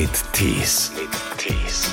[0.00, 0.92] mit Tees.
[1.38, 1.92] Tees.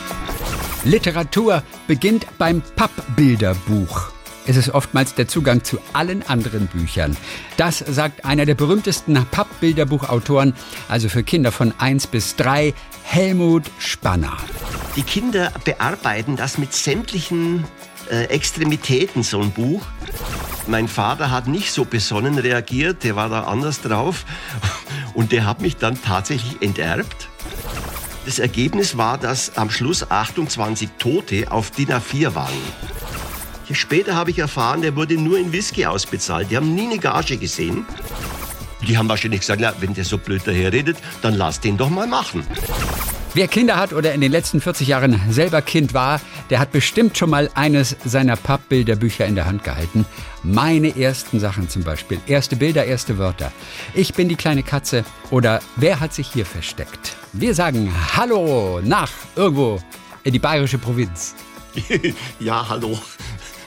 [0.83, 4.11] Literatur beginnt beim Pappbilderbuch.
[4.45, 7.17] Es ist oftmals der Zugang zu allen anderen Büchern.
[7.57, 10.53] Das sagt einer der berühmtesten Pappbilderbuchautoren,
[10.87, 14.37] also für Kinder von 1 bis 3, Helmut Spanner.
[14.95, 17.63] Die Kinder bearbeiten das mit sämtlichen
[18.11, 19.81] äh, Extremitäten, so ein Buch.
[20.67, 24.25] Mein Vater hat nicht so besonnen reagiert, der war da anders drauf
[25.15, 27.29] und der hat mich dann tatsächlich enterbt.
[28.25, 32.53] Das Ergebnis war, dass am Schluss 28 Tote auf DIN A4 waren.
[33.71, 36.49] Später habe ich erfahren, der wurde nur in Whisky ausbezahlt.
[36.49, 37.85] Die haben nie eine Gage gesehen.
[38.87, 42.07] Die haben wahrscheinlich gesagt, na, wenn der so blöd daherredet, dann lass den doch mal
[42.07, 42.45] machen.
[43.35, 47.17] Wer Kinder hat oder in den letzten 40 Jahren selber Kind war, der hat bestimmt
[47.17, 50.05] schon mal eines seiner Pappbilderbücher in der Hand gehalten.
[50.41, 52.17] Meine ersten Sachen zum Beispiel.
[52.27, 53.51] Erste Bilder, erste Wörter.
[53.93, 57.17] Ich bin die kleine Katze oder wer hat sich hier versteckt?
[57.33, 59.81] Wir sagen Hallo nach irgendwo
[60.23, 61.35] in die bayerische Provinz.
[62.39, 62.97] ja, hallo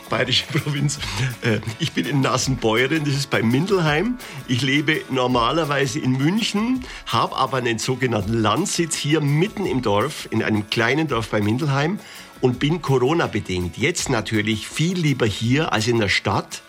[0.08, 0.98] bayerische Provinz.
[1.42, 4.18] Äh, ich bin in Nassenbeuren, das ist bei Mindelheim.
[4.46, 10.42] Ich lebe normalerweise in München, habe aber einen sogenannten Landsitz hier mitten im Dorf, in
[10.42, 11.98] einem kleinen Dorf bei Mindelheim
[12.40, 16.62] und bin Corona-bedingt jetzt natürlich viel lieber hier als in der Stadt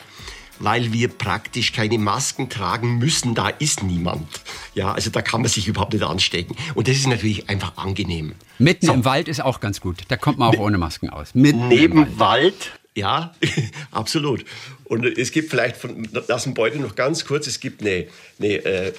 [0.60, 3.34] weil wir praktisch keine Masken tragen müssen.
[3.34, 4.28] Da ist niemand.
[4.76, 6.56] Ja, also da kann man sich überhaupt nicht anstecken.
[6.76, 8.34] Und das ist natürlich einfach angenehm.
[8.60, 8.94] Mitten so.
[8.94, 10.04] im Wald ist auch ganz gut.
[10.10, 11.34] Da kommt man auch ohne Masken aus.
[11.34, 12.20] Mitten Neben Wald.
[12.20, 13.34] Wald ja,
[13.92, 14.46] absolut.
[14.84, 18.08] Und es gibt vielleicht von Nassenbeutel noch ganz kurz, es gibt eine,
[18.40, 18.94] eine äh, äh,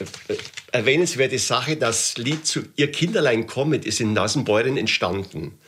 [0.72, 5.58] erwähnenswerte Sache, das Lied zu Ihr Kinderlein kommet ist in Nassenbeuren entstanden.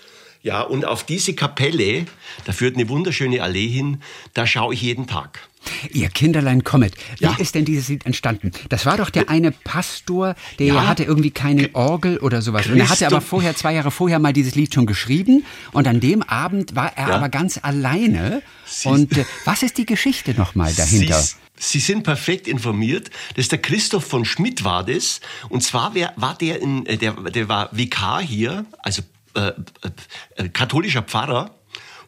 [0.42, 2.06] Ja, und auf diese Kapelle,
[2.44, 4.02] da führt eine wunderschöne Allee hin,
[4.34, 5.48] da schaue ich jeden Tag.
[5.92, 6.94] Ihr Kinderlein kommet.
[7.18, 7.36] Wie ja.
[7.38, 8.50] ist denn dieses Lied entstanden?
[8.68, 10.86] Das war doch der eine Pastor, der ja.
[10.88, 12.62] hatte irgendwie keine Orgel oder sowas.
[12.62, 12.80] Christum.
[12.80, 15.44] Und er hatte aber vorher, zwei Jahre vorher mal dieses Lied schon geschrieben.
[15.70, 17.14] Und an dem Abend war er ja.
[17.14, 18.42] aber ganz alleine.
[18.66, 21.20] Sie und äh, was ist die Geschichte nochmal dahinter?
[21.20, 23.10] Sie Sie sind perfekt informiert.
[23.36, 25.20] Das ist der Christoph von Schmidt war das.
[25.48, 29.02] Und zwar war der, in, äh, der, der war Vikar hier, also
[29.34, 29.52] äh,
[30.36, 31.54] äh, katholischer Pfarrer.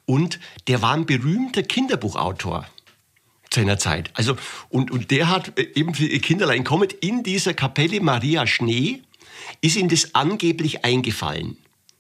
[0.07, 2.67] Und der war ein berühmter Kinderbuchautor
[3.53, 4.11] seiner Zeit.
[4.15, 4.37] Also,
[4.69, 9.03] und, und der hat äh, eben für Kinderlein kommet in dieser Kapelle Maria Schnee,
[9.61, 11.57] ist ihm das angeblich eingefallen.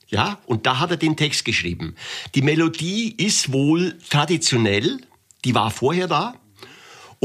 [0.08, 1.96] Ja, und da hat er den Text geschrieben.
[2.34, 5.00] Die Melodie ist wohl traditionell,
[5.44, 6.34] die war vorher da,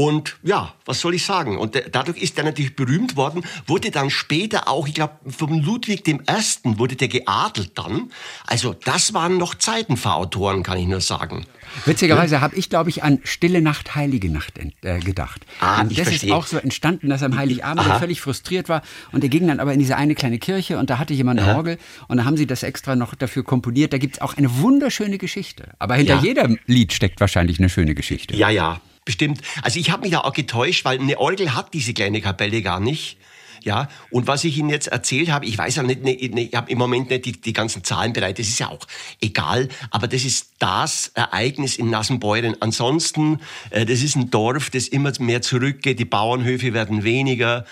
[0.00, 1.58] und ja, was soll ich sagen?
[1.58, 6.08] Und dadurch ist er natürlich berühmt worden, wurde dann später auch, ich glaube, vom Ludwig
[6.08, 6.16] I.
[6.64, 8.10] wurde der geadelt dann.
[8.46, 11.44] Also das waren noch Zeiten für Autoren, kann ich nur sagen.
[11.84, 12.40] Witzigerweise ja?
[12.40, 15.44] habe ich, glaube ich, an Stille Nacht, Heilige Nacht äh, gedacht.
[15.60, 16.30] Ah, und das verstehe.
[16.30, 18.80] ist auch so entstanden, dass er am Heiligabend völlig frustriert war
[19.12, 21.54] und er ging dann aber in diese eine kleine Kirche und da hatte jemand eine.
[21.54, 21.76] Orgel
[22.08, 23.92] und da haben sie das extra noch dafür komponiert.
[23.92, 25.72] Da gibt es auch eine wunderschöne Geschichte.
[25.78, 26.22] Aber hinter ja.
[26.22, 28.34] jedem Lied steckt wahrscheinlich eine schöne Geschichte.
[28.34, 29.40] Ja, ja, bestimmt.
[29.62, 32.80] Also ich habe mich da auch getäuscht, weil eine Orgel hat diese kleine Kapelle gar
[32.80, 33.16] nicht.
[33.62, 36.54] Ja, und was ich Ihnen jetzt erzählt habe, ich weiß ja nicht, ne, ne, ich
[36.54, 38.86] habe im Moment nicht die, die ganzen Zahlen bereit, das ist ja auch
[39.20, 42.56] egal, aber das ist das Ereignis in Nassenbeuren.
[42.60, 47.64] Ansonsten, äh, das ist ein Dorf, das immer mehr zurückgeht, die Bauernhöfe werden weniger.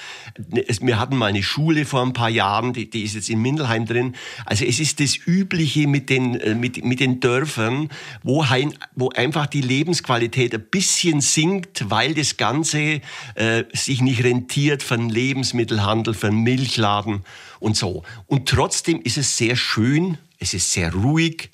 [0.80, 3.86] Wir hatten mal eine Schule vor ein paar Jahren, die, die ist jetzt in Mindelheim
[3.86, 4.14] drin.
[4.44, 7.88] Also es ist das Übliche mit den, äh, mit, mit den Dörfern,
[8.22, 13.00] wo, ein, wo einfach die Lebensqualität ein bisschen sinkt, weil das Ganze
[13.34, 17.24] äh, sich nicht rentiert von Lebensmitteln Einzelhandel, für einen Milchladen
[17.60, 18.02] und so.
[18.26, 21.50] Und trotzdem ist es sehr schön, es ist sehr ruhig.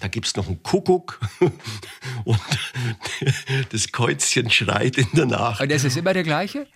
[0.00, 1.20] Da gibt es noch einen Kuckuck
[2.24, 2.40] und
[3.70, 5.60] das Käuzchen schreit in der Nacht.
[5.60, 6.66] Und es ist immer der gleiche?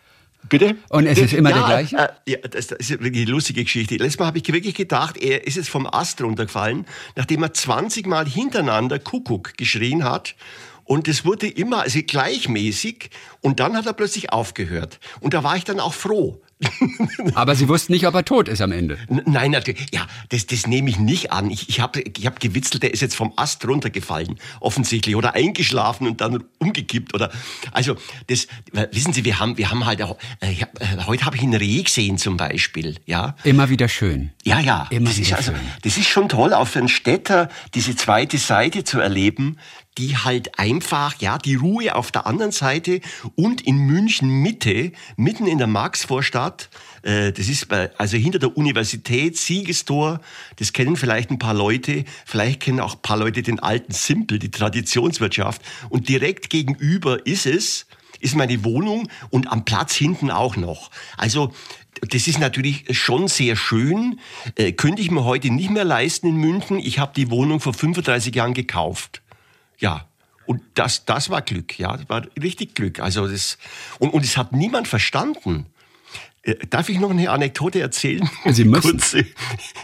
[0.49, 0.77] Bitte?
[0.89, 1.97] Und es ist immer ja, der gleiche?
[1.97, 3.95] Äh, ja, das, das, ist wirklich eine lustige Geschichte.
[3.95, 8.07] Letztes Mal habe ich wirklich gedacht, er ist jetzt vom Ast runtergefallen, nachdem er 20
[8.09, 10.35] Mal hintereinander Kuckuck geschrien hat.
[10.83, 13.11] Und es wurde immer also gleichmäßig
[13.41, 14.99] und dann hat er plötzlich aufgehört.
[15.21, 16.42] Und da war ich dann auch froh,
[17.35, 18.99] Aber Sie wussten nicht, ob er tot ist am Ende.
[19.09, 19.87] Nein, natürlich.
[19.93, 21.51] Ja, das, das nehme ich nicht an.
[21.51, 26.07] Ich, ich habe ich hab gewitzelt, der ist jetzt vom Ast runtergefallen, offensichtlich, oder eingeschlafen
[26.07, 27.15] und dann umgekippt.
[27.15, 27.31] Oder
[27.73, 28.47] also das,
[28.93, 30.17] wissen Sie, wir haben, wir haben halt auch.
[30.41, 32.97] Äh, hab, äh, heute habe ich einen Reh gesehen zum Beispiel.
[33.07, 33.37] Ja.
[33.45, 34.31] Immer wieder schön.
[34.45, 34.87] Ja, ja.
[34.91, 35.61] Immer das wieder ist also, schön.
[35.83, 39.59] Das ist schon toll, auch für einen Städter diese zweite Seite zu erleben,
[39.99, 43.01] die halt einfach, ja, die Ruhe auf der anderen Seite
[43.35, 46.71] und in München Mitte, mitten in der Marxvorstadt,
[47.03, 50.21] äh, das ist bei, also hinter der Universität, Siegestor,
[50.57, 54.39] das kennen vielleicht ein paar Leute, vielleicht kennen auch ein paar Leute den alten Simpel,
[54.39, 55.61] die Traditionswirtschaft
[55.91, 57.87] und direkt gegenüber ist es,
[58.21, 60.91] ist meine Wohnung und am Platz hinten auch noch.
[61.17, 61.53] Also
[62.01, 64.19] das ist natürlich schon sehr schön.
[64.57, 66.79] Äh, könnte ich mir heute nicht mehr leisten in München.
[66.79, 69.22] Ich habe die Wohnung vor 35 Jahren gekauft.
[69.83, 70.07] Ja.
[70.47, 73.01] Und das, das war Glück, ja, das war richtig Glück.
[73.01, 73.59] Also das,
[73.99, 75.67] und, und es hat niemand verstanden.
[76.43, 78.29] Äh, darf ich noch eine Anekdote erzählen?
[78.47, 78.99] Sie müssen.
[78.99, 79.27] Kurze,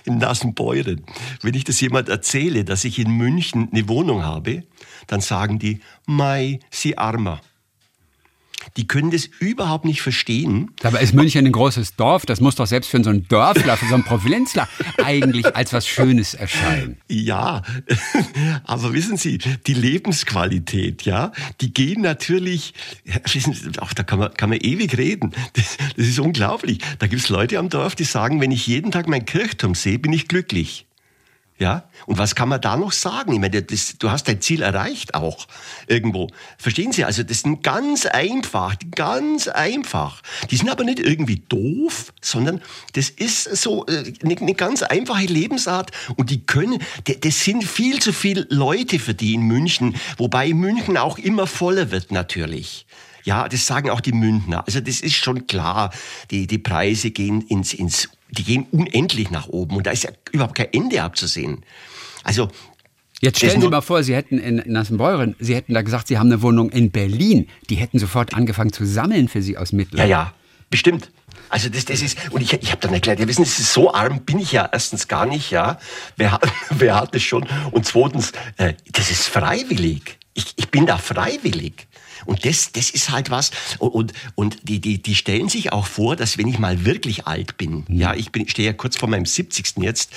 [0.05, 1.05] in Nassenbeuren.
[1.43, 4.65] Wenn ich das jemand erzähle, dass ich in München eine Wohnung habe,
[5.07, 7.41] dann sagen die, Mai, sie armer
[8.77, 10.71] die können das überhaupt nicht verstehen.
[10.81, 12.27] Dabei ist München ein großes Dorf.
[12.27, 14.69] Das muss doch selbst für so einen Dörfler, für so einen Provinzler
[15.03, 16.99] eigentlich als was Schönes erscheinen.
[17.09, 17.63] Ja,
[18.65, 22.75] aber wissen Sie, die Lebensqualität, ja, die gehen natürlich,
[23.33, 25.33] wissen Sie, auch da kann man, kann man ewig reden.
[25.55, 26.79] Das, das ist unglaublich.
[26.99, 29.99] Da gibt es Leute am Dorf, die sagen, wenn ich jeden Tag meinen Kirchturm sehe,
[29.99, 30.88] bin ich glücklich.
[31.59, 33.33] Ja, und was kann man da noch sagen?
[33.33, 35.49] Ich meine, das, du hast dein Ziel erreicht auch
[35.89, 36.29] irgendwo.
[36.57, 37.05] Verstehen Sie?
[37.05, 40.23] Also das sind ganz einfach, ganz einfach.
[40.53, 42.61] Die sind aber nicht irgendwie doof, sondern
[42.93, 46.81] das ist so äh, eine, eine ganz einfache Lebensart und die können,
[47.23, 51.91] das sind viel zu viele Leute für die in München, wobei München auch immer voller
[51.91, 52.87] wird natürlich.
[53.25, 54.65] Ja, das sagen auch die Münchner.
[54.65, 55.93] Also das ist schon klar.
[56.31, 60.11] Die, die Preise gehen ins, ins die gehen unendlich nach oben und da ist ja
[60.33, 61.65] überhaupt kein Ende abzusehen.
[62.25, 62.49] Also
[63.21, 66.29] Jetzt stellen Sie mal vor, Sie hätten in Nassenbeuren, Sie hätten da gesagt, Sie haben
[66.29, 67.49] eine Wohnung in Berlin.
[67.69, 70.09] Die hätten sofort angefangen zu sammeln für Sie aus Mitleid.
[70.09, 70.35] Ja, ja,
[70.71, 71.11] bestimmt.
[71.49, 74.21] Also das, das ist, und ich, ich habe dann erklärt, ja wissen Sie, so arm
[74.21, 75.79] bin ich ja erstens gar nicht, ja.
[76.17, 76.39] Wer,
[76.71, 77.45] wer hat das schon?
[77.73, 80.19] Und zweitens, äh, das ist freiwillig.
[80.35, 81.89] Ich, ich bin da freiwillig.
[82.27, 83.51] Und das, das ist halt was.
[83.79, 87.57] Und, und die, die, die stellen sich auch vor, dass wenn ich mal wirklich alt
[87.57, 88.01] bin, mhm.
[88.01, 89.75] ja, ich bin, stehe ja kurz vor meinem 70.
[89.79, 90.13] jetzt,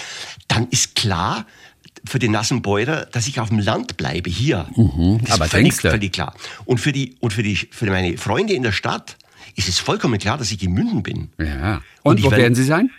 [0.48, 1.46] dann ist klar,
[2.06, 4.68] für den nassen Beurer, dass ich auf dem Land bleibe, hier.
[4.76, 6.34] Mhm, das aber ist völlig, völlig klar.
[6.66, 9.18] Und für die, und für die, für meine Freunde in der Stadt
[9.56, 11.30] ist es vollkommen klar, dass ich in München bin.
[11.38, 11.82] Ja.
[12.04, 12.90] Und, und wo werden Sie sein?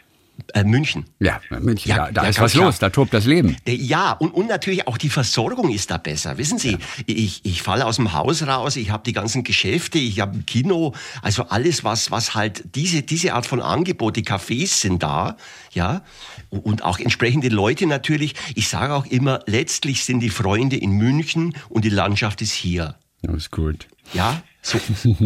[0.54, 1.04] Äh, München.
[1.20, 2.66] Ja, München, ja, da, da ja, ist was klar.
[2.66, 3.56] los, da tobt das Leben.
[3.66, 6.38] Äh, ja, und, und natürlich auch die Versorgung ist da besser.
[6.38, 6.78] Wissen Sie, ja.
[7.06, 10.46] ich, ich falle aus dem Haus raus, ich habe die ganzen Geschäfte, ich habe ein
[10.46, 15.36] Kino, also alles, was, was halt diese, diese Art von Angebot, die Cafés sind da,
[15.72, 16.02] ja,
[16.50, 18.34] und auch entsprechende Leute natürlich.
[18.54, 22.96] Ich sage auch immer, letztlich sind die Freunde in München und die Landschaft ist hier.
[23.22, 23.86] Das ist gut.
[24.12, 24.78] Ja, so,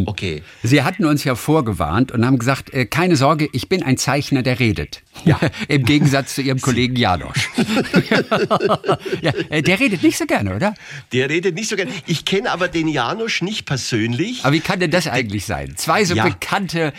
[0.06, 0.42] okay.
[0.62, 4.42] Sie hatten uns ja vorgewarnt und haben gesagt, äh, keine Sorge, ich bin ein Zeichner,
[4.42, 5.02] der redet.
[5.26, 5.38] Ja.
[5.68, 7.50] Im Gegensatz zu Ihrem Kollegen Janosch.
[9.20, 10.74] ja, äh, der redet nicht so gerne, oder?
[11.12, 11.92] Der redet nicht so gerne.
[12.06, 14.42] Ich kenne aber den Janosch nicht persönlich.
[14.42, 15.74] Aber wie kann denn das eigentlich sein?
[15.76, 16.24] Zwei so ja.
[16.24, 16.94] bekannte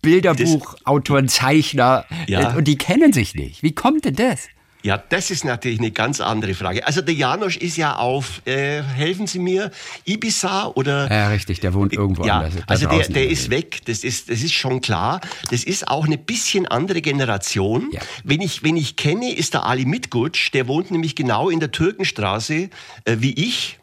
[0.00, 2.54] Bilderbuchautoren, Zeichner, ja.
[2.54, 3.62] Äh, und die kennen sich nicht.
[3.62, 4.48] Wie kommt denn das?
[4.82, 6.86] Ja, das ist natürlich eine ganz andere Frage.
[6.86, 9.70] Also der Janosch ist ja auf, äh, helfen Sie mir,
[10.04, 11.10] Ibiza oder...
[11.10, 12.54] Ja, richtig, der wohnt irgendwo ja, anders.
[12.66, 15.20] Also der, der ist weg, das ist, das ist schon klar.
[15.50, 17.90] Das ist auch eine bisschen andere Generation.
[17.92, 18.00] Ja.
[18.24, 21.70] Wenn, ich, wenn ich kenne, ist der Ali Mitgutsch, der wohnt nämlich genau in der
[21.70, 22.68] Türkenstraße
[23.04, 23.78] äh, wie ich.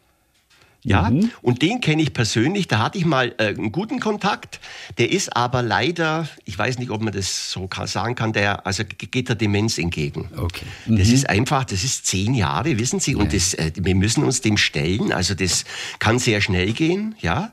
[0.82, 1.30] Ja, mhm.
[1.42, 2.66] und den kenne ich persönlich.
[2.66, 4.60] Da hatte ich mal äh, einen guten Kontakt.
[4.96, 8.82] Der ist aber leider, ich weiß nicht, ob man das so sagen kann, der also
[8.84, 10.30] geht der Demenz entgegen.
[10.36, 10.64] Okay.
[10.86, 10.98] Mhm.
[10.98, 14.40] Das ist einfach, das ist zehn Jahre, wissen Sie, und das, äh, wir müssen uns
[14.40, 15.12] dem stellen.
[15.12, 15.64] Also das
[15.98, 17.52] kann sehr schnell gehen, ja.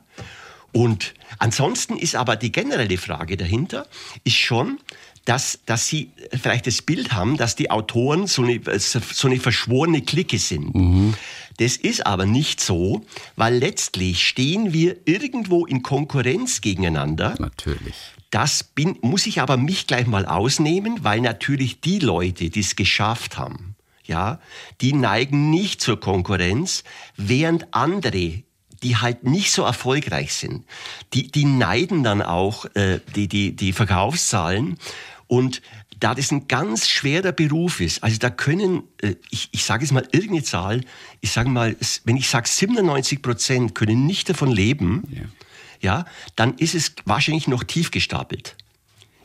[0.71, 3.87] Und ansonsten ist aber die generelle Frage dahinter,
[4.23, 4.79] ist schon,
[5.27, 10.01] dass, dass sie vielleicht das Bild haben, dass die Autoren so eine, so eine verschworene
[10.01, 10.73] Clique sind.
[10.73, 11.15] Mhm.
[11.57, 17.35] Das ist aber nicht so, weil letztlich stehen wir irgendwo in Konkurrenz gegeneinander.
[17.39, 17.95] Natürlich.
[18.29, 22.75] Das bin, muss ich aber mich gleich mal ausnehmen, weil natürlich die Leute, die es
[22.75, 24.39] geschafft haben, ja,
[24.81, 26.83] die neigen nicht zur Konkurrenz,
[27.15, 28.43] während andere
[28.83, 30.63] die halt nicht so erfolgreich sind,
[31.13, 34.77] die, die neiden dann auch äh, die, die, die Verkaufszahlen
[35.27, 35.61] und
[35.99, 39.91] da das ein ganz schwerer Beruf ist, also da können, äh, ich, ich sage jetzt
[39.91, 40.81] mal irgendeine Zahl,
[41.21, 45.21] ich sage mal, wenn ich sage 97 Prozent können nicht davon leben, ja.
[45.81, 48.55] ja, dann ist es wahrscheinlich noch tief gestapelt.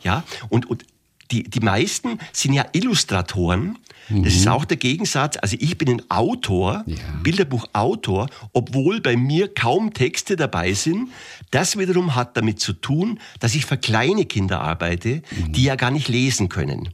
[0.02, 0.85] Ja, und, und
[1.31, 3.79] die, die meisten sind ja Illustratoren.
[4.09, 4.25] Mhm.
[4.25, 4.52] Das ist mhm.
[4.52, 5.37] auch der Gegensatz.
[5.41, 6.97] Also ich bin ein Autor, ja.
[7.23, 11.09] Bilderbuchautor, obwohl bei mir kaum Texte dabei sind.
[11.53, 15.53] Das wiederum hat damit zu tun, dass ich für kleine Kinder arbeite, mhm.
[15.53, 16.89] die ja gar nicht lesen können.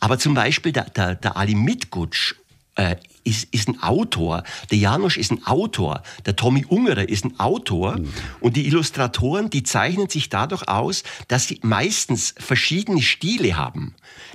[0.00, 2.36] Aber zum Beispiel der, der, der Ali Mitgutsch
[2.76, 4.44] äh, ist, ist ein Autor.
[4.70, 6.02] Der Janosch ist ein Autor.
[6.26, 7.98] Der Tommy Ungerer ist ein Autor.
[7.98, 8.12] Mhm.
[8.40, 13.94] Und die Illustratoren, die zeichnen sich dadurch aus, dass sie meistens verschiedene Stile haben.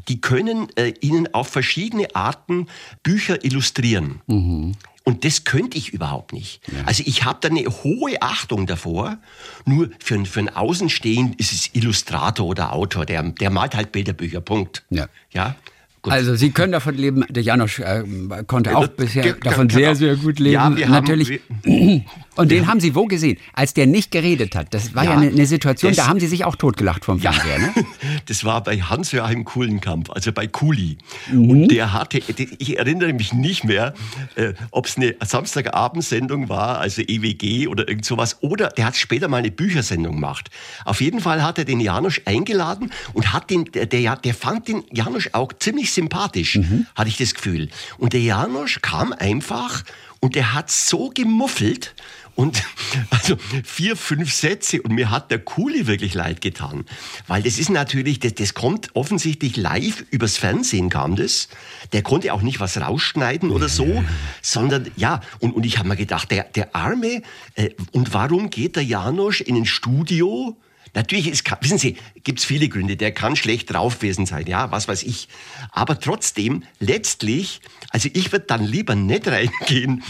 [0.09, 2.67] Die können äh, ihnen auf verschiedene Arten
[3.01, 4.21] Bücher illustrieren.
[4.27, 4.75] Mhm.
[5.09, 6.61] Und das könnte ich überhaupt nicht.
[6.67, 6.83] Ja.
[6.85, 9.17] Also ich habe da eine hohe Achtung davor.
[9.65, 14.39] Nur für, für einen Außenstehend ist es Illustrator oder Autor, der, der malt halt Bilderbücher,
[14.39, 14.83] Punkt.
[14.91, 15.07] Ja.
[15.31, 15.55] ja?
[16.03, 16.13] Gut.
[16.13, 17.25] Also Sie können davon leben.
[17.27, 18.03] Der Janosch äh,
[18.45, 20.53] konnte auch bisher davon sehr, sehr gut leben.
[20.53, 21.41] Ja, wir Natürlich.
[21.65, 22.05] Haben,
[22.39, 23.37] und den haben Sie wo gesehen?
[23.53, 24.73] Als der nicht geredet hat.
[24.73, 27.59] Das war ja, ja eine, eine, Situation, da haben Sie sich auch totgelacht vom Fernseher,
[27.59, 27.73] ne?
[28.25, 30.97] Das war bei Hans-Joachim Kuhlenkamp, also bei Kuli.
[31.31, 31.49] Mhm.
[31.49, 33.93] Und der hatte, ich erinnere mich nicht mehr,
[34.35, 39.27] äh, ob es eine Samstagabendsendung war, also EWG oder irgend sowas, oder der hat später
[39.27, 40.49] mal eine Büchersendung gemacht.
[40.85, 44.67] Auf jeden Fall hat er den Janosch eingeladen und hat den, der, der, der fand
[44.67, 46.85] den Janosch auch ziemlich sympathisch, mhm.
[46.95, 47.69] hatte ich das Gefühl.
[47.97, 49.83] Und der Janosch kam einfach
[50.19, 51.95] und der hat so gemuffelt
[52.39, 52.63] und
[53.09, 56.85] also vier, fünf Sätze und mir hat der Kuli wirklich leid getan.
[57.27, 61.49] Weil das ist natürlich, das, das kommt offensichtlich live übers Fernsehen kam das.
[61.91, 64.05] Der konnte auch nicht was rausschneiden oder so,
[64.41, 67.23] sondern ja, und, und ich habe mir gedacht, der, der Arme,
[67.55, 70.55] äh, und warum geht der Janosch in ein Studio?
[70.93, 72.97] Natürlich ist, wissen Sie, gibt es viele Gründe.
[72.97, 75.27] Der kann schlecht drauf gewesen sein, ja, was weiß ich.
[75.71, 80.03] Aber trotzdem, letztlich, also ich würde dann lieber nicht reingehen.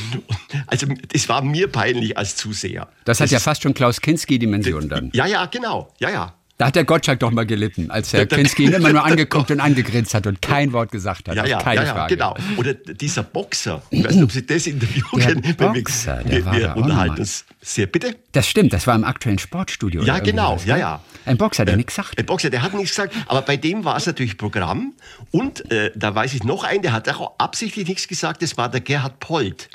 [0.67, 2.89] Also es war mir peinlich als Zuseher.
[3.05, 5.11] Das, das hat ja fast schon Klaus Kinski-Dimension dann.
[5.13, 6.38] Ja, ja, genau, ja, ja.
[6.59, 9.61] Da hat der Gottschalk doch mal gelitten, als Herr Kinski ihn immer nur angeguckt und
[9.61, 11.37] angegrinst hat und kein Wort gesagt hat.
[11.37, 12.15] Ja, ja, keine ja, ja, Frage.
[12.17, 12.35] genau.
[12.57, 15.55] Oder dieser Boxer, ich weiß nicht, ob Sie das Interview der kennen.
[15.55, 18.13] Boxer, wir, wir, wir unterhalten uns sehr, bitte?
[18.33, 20.03] Das stimmt, das war im aktuellen Sportstudio.
[20.03, 20.79] Ja, genau, ja, ne?
[20.81, 21.01] ja.
[21.25, 22.19] Ein Boxer, der äh, nichts sagt.
[22.19, 24.93] Ein Boxer, der hat nichts gesagt, aber bei dem war es natürlich Programm.
[25.31, 28.67] Und äh, da weiß ich noch einen, der hat auch absichtlich nichts gesagt, das war
[28.67, 29.69] der Gerhard Polt.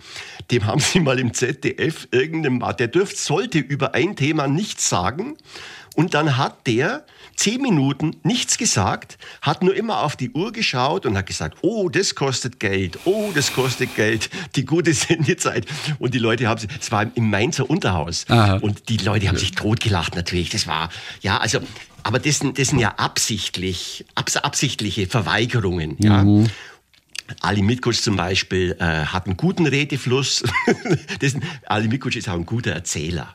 [0.51, 5.37] Dem haben sie mal im ZDF irgendeinem, der dürfte, sollte über ein Thema nichts sagen.
[5.95, 7.05] Und dann hat der
[7.37, 11.89] zehn Minuten nichts gesagt, hat nur immer auf die Uhr geschaut und hat gesagt, oh,
[11.89, 15.67] das kostet Geld, oh, das kostet Geld, die gute Sendezeit.
[15.99, 18.27] Und die Leute haben, es war im Mainzer Unterhaus.
[18.29, 18.57] Aha.
[18.57, 20.51] Und die Leute haben sich totgelacht natürlich.
[20.51, 20.91] Das war,
[21.23, 21.61] ja, also,
[22.03, 26.25] aber das sind, das sind ja absichtlich, abs absichtliche Verweigerungen, ja.
[26.25, 26.51] Mhm.
[27.41, 30.43] Ali Mitkusch zum Beispiel äh, hat einen guten Redefluss.
[31.21, 31.35] das,
[31.65, 33.35] Ali Mitkusch ist auch ein guter Erzähler.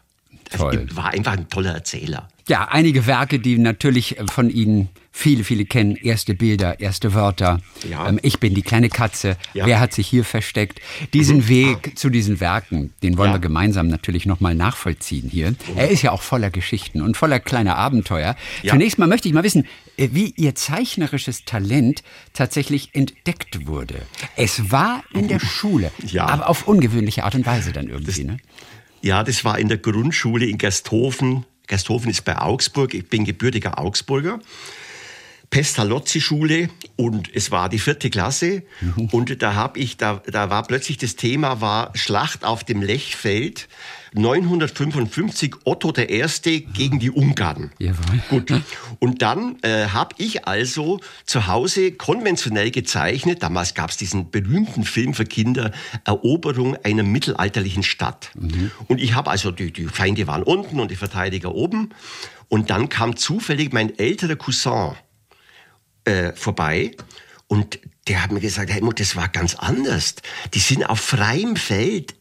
[0.51, 2.28] Also, war einfach ein toller Erzähler.
[2.50, 5.96] Ja, einige Werke, die natürlich äh, von Ihnen viele, viele kennen.
[5.96, 7.62] Erste Bilder, erste Wörter.
[7.88, 8.10] Ja.
[8.10, 9.38] Ähm, ich bin die kleine Katze.
[9.53, 9.68] Ja.
[9.68, 10.82] Wer hat sich hier versteckt?
[11.13, 11.48] Diesen mhm.
[11.48, 13.36] Weg zu diesen Werken, den wollen ja.
[13.36, 15.51] wir gemeinsam natürlich nochmal nachvollziehen hier.
[15.51, 15.58] Mhm.
[15.75, 18.36] Er ist ja auch voller Geschichten und voller kleiner Abenteuer.
[18.68, 22.01] Zunächst mal möchte ich mal wissen, äh, wie Ihr zeichnerisches Talent
[22.34, 24.01] tatsächlich entdeckt wurde.
[24.36, 28.38] Es war in der Schule, aber auf ungewöhnliche Art und Weise dann irgendwie, das, ne?
[29.03, 32.93] Ja, das war in der Grundschule in Gersthofen Gersthofen ist bei Augsburg.
[32.93, 34.39] Ich bin gebürtiger Augsburger.
[35.49, 39.05] Pestalozzi-Schule und es war die vierte Klasse mhm.
[39.11, 43.67] und da habe ich, da, da war plötzlich das Thema war Schlacht auf dem Lechfeld
[44.13, 47.72] 955 Otto der Erste gegen die Ungarn.
[47.80, 48.20] Jawohl.
[48.30, 48.54] Gut.
[49.00, 53.44] Und dann äh, habe ich also zu Hause konventionell gezeichnet.
[53.44, 55.72] Damals gab es diesen berühmten Film für Kinder
[56.06, 58.32] Eroberung einer mittelalterlichen Stadt.
[58.36, 58.72] Mhm.
[58.88, 61.89] Und ich habe also die, die Feinde waren unten und die Verteidiger oben.
[62.48, 64.96] Und dann kam zufällig mein älterer Cousin
[66.06, 66.92] äh, vorbei
[67.48, 70.16] und der hat mir gesagt, Helmut, das war ganz anders.
[70.54, 72.16] Die sind auf freiem Feld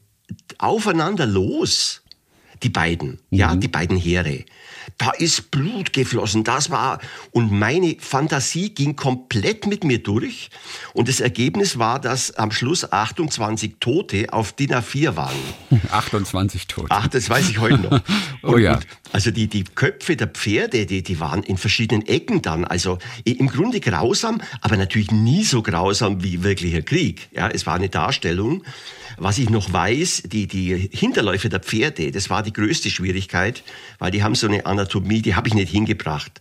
[0.58, 2.02] aufeinander los,
[2.62, 3.38] die beiden, mhm.
[3.38, 4.44] ja, die beiden Heere.
[4.96, 6.98] Da ist Blut geflossen, das war,
[7.30, 10.50] und meine Fantasie ging komplett mit mir durch.
[10.92, 15.36] Und das Ergebnis war, dass am Schluss 28 Tote auf DIN A4 waren.
[15.90, 16.88] 28 Tote.
[16.90, 18.00] Ach, das weiß ich heute noch.
[18.42, 18.76] oh ja.
[18.76, 22.64] Und, also die, die Köpfe der Pferde, die, die waren in verschiedenen Ecken dann.
[22.64, 27.28] Also im Grunde grausam, aber natürlich nie so grausam wie wirklicher Krieg.
[27.32, 28.62] Ja, es war eine Darstellung.
[29.20, 33.64] Was ich noch weiß, die, die Hinterläufe der Pferde, das war die größte Schwierigkeit,
[33.98, 36.40] weil die haben so eine Anatomie, die habe ich nicht hingebracht.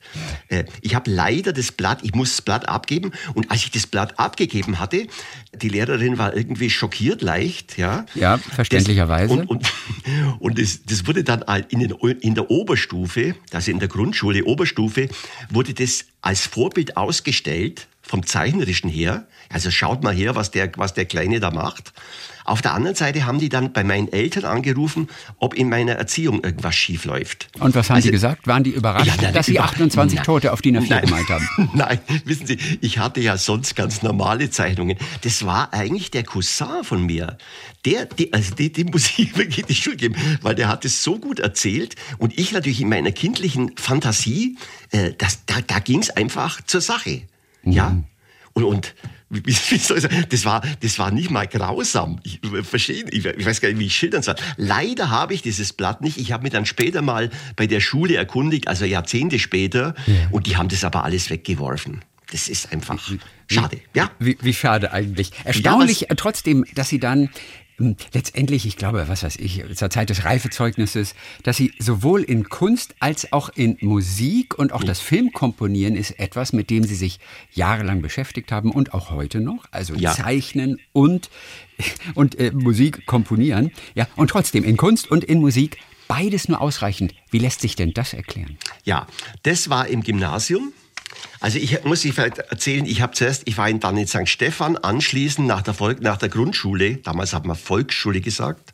[0.50, 3.88] Äh, ich habe leider das Blatt, ich muss das Blatt abgeben und als ich das
[3.88, 5.07] Blatt abgegeben hatte,
[5.55, 8.05] die Lehrerin war irgendwie schockiert leicht, ja.
[8.13, 9.38] Ja, verständlicherweise.
[9.38, 9.74] Das, und und,
[10.39, 15.09] und das, das wurde dann in, den, in der Oberstufe, also in der Grundschule Oberstufe,
[15.49, 19.27] wurde das als Vorbild ausgestellt vom Zeichnerischen her.
[19.49, 21.93] Also schaut mal her, was der, was der Kleine da macht.
[22.48, 26.42] Auf der anderen Seite haben die dann bei meinen Eltern angerufen, ob in meiner Erziehung
[26.46, 27.50] irgendwas schief läuft.
[27.60, 28.48] Und was haben also, Sie gesagt?
[28.48, 31.50] Waren die überrascht, ja, nein, dass Sie 28 nein, Tote auf DIN A4 gemalt haben?
[31.74, 34.98] nein, wissen Sie, ich hatte ja sonst ganz normale Zeichnungen.
[35.24, 37.38] Das war eigentlich der Cousin von mir.
[37.84, 41.04] Der, die, also die, die muss ich wirklich die Schuld geben, weil der hat es
[41.04, 44.58] so gut erzählt und ich natürlich in meiner kindlichen Fantasie,
[44.92, 47.24] äh, das, da, da ging es einfach zur Sache.
[47.63, 47.72] Mhm.
[47.74, 47.98] Ja.
[48.54, 48.96] Und, und
[49.29, 50.25] wie, wie?
[50.29, 52.19] Das war, das war nicht mal grausam.
[52.24, 54.36] Ich verstehe, ich, ich weiß gar nicht, wie ich schildern soll.
[54.55, 56.17] Leider habe ich dieses Blatt nicht.
[56.17, 60.15] Ich habe mich dann später mal bei der Schule erkundigt, also Jahrzehnte später, ja.
[60.31, 62.01] und die haben das aber alles weggeworfen.
[62.31, 63.00] Das ist einfach
[63.48, 63.79] schade.
[63.93, 64.12] Ja.
[64.19, 65.31] Wie, wie schade eigentlich.
[65.43, 67.29] Erstaunlich ja, trotzdem, dass Sie dann
[67.77, 72.96] letztendlich, ich glaube, was weiß ich, zur Zeit des Reifezeugnisses, dass sie sowohl in Kunst
[73.00, 77.19] als auch in Musik und auch das Filmkomponieren ist etwas, mit dem sie sich
[77.53, 80.13] jahrelang beschäftigt haben und auch heute noch, also ja.
[80.13, 81.29] Zeichnen und,
[82.15, 83.72] und äh, Musik komponieren.
[83.93, 87.13] Ja, und trotzdem in Kunst und in Musik beides nur ausreichend.
[87.29, 88.57] Wie lässt sich denn das erklären?
[88.86, 89.07] Ja,
[89.43, 90.74] das war im Gymnasium.
[91.39, 94.27] Also ich muss ich vielleicht erzählen, ich habe zuerst, ich war dann in St.
[94.27, 98.74] Stephan, anschließend nach der, Volk, nach der Grundschule, damals hat man Volksschule gesagt,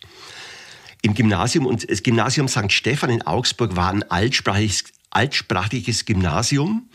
[1.01, 2.71] im Gymnasium und das Gymnasium St.
[2.71, 6.89] Stephan in Augsburg war ein altsprachiges, altsprachiges Gymnasium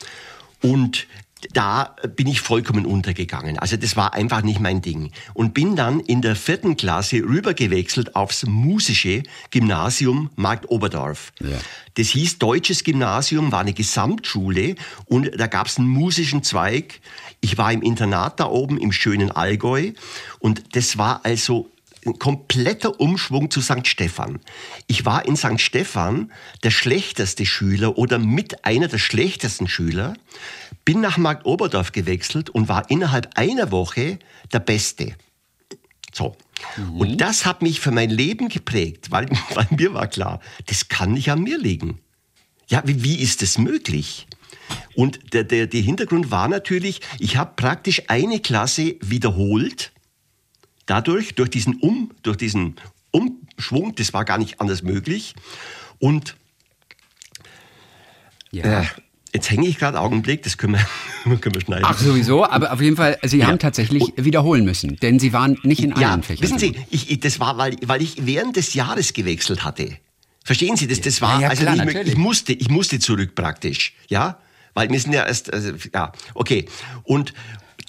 [0.63, 1.07] und
[1.53, 3.59] da bin ich vollkommen untergegangen.
[3.59, 5.13] Also das war einfach nicht mein Ding.
[5.35, 11.33] Und bin dann in der vierten Klasse rübergewechselt aufs musische Gymnasium Markt Oberdorf.
[11.41, 11.59] Ja.
[11.95, 14.75] Das hieß Deutsches Gymnasium, war eine Gesamtschule
[15.07, 17.01] und da gab es einen musischen Zweig.
[17.41, 19.93] Ich war im Internat da oben im schönen Allgäu
[20.39, 21.71] und das war also
[22.09, 23.87] ein kompletter Umschwung zu St.
[23.87, 24.41] Stephan.
[24.87, 25.61] Ich war in St.
[25.61, 30.15] Stephan der schlechteste Schüler oder mit einer der schlechtesten Schüler,
[30.85, 34.19] bin nach Markt Oberdorf gewechselt und war innerhalb einer Woche
[34.53, 35.15] der Beste.
[36.13, 36.37] So.
[36.77, 37.01] Mhm.
[37.01, 41.13] Und das hat mich für mein Leben geprägt, weil, weil mir war klar, das kann
[41.13, 42.01] nicht an mir liegen.
[42.69, 44.27] Ja, wie, wie ist das möglich?
[44.95, 49.93] Und der, der, der Hintergrund war natürlich, ich habe praktisch eine Klasse wiederholt
[50.89, 52.77] dadurch, durch diesen, um, durch diesen
[53.13, 55.35] Umschwung, das war gar nicht anders möglich.
[56.01, 56.37] Und
[58.51, 58.83] ja.
[58.83, 58.87] äh,
[59.33, 60.75] jetzt hänge ich gerade Augenblick, das können
[61.25, 61.85] wir, können wir schneiden.
[61.87, 63.47] Ach sowieso, aber auf jeden Fall, Sie ja.
[63.47, 66.43] haben tatsächlich wiederholen müssen, denn Sie waren nicht in ja, allen Fächern.
[66.43, 69.97] Wissen Sie, ich, das war, weil, weil ich während des Jahres gewechselt hatte.
[70.45, 73.35] Verstehen Sie, das, das war, ja, ja, also klar, nicht, ich musste, ich musste zurück
[73.35, 74.39] praktisch, ja,
[74.73, 76.65] weil wir sind ja erst, also, ja, okay.
[77.03, 77.35] Und,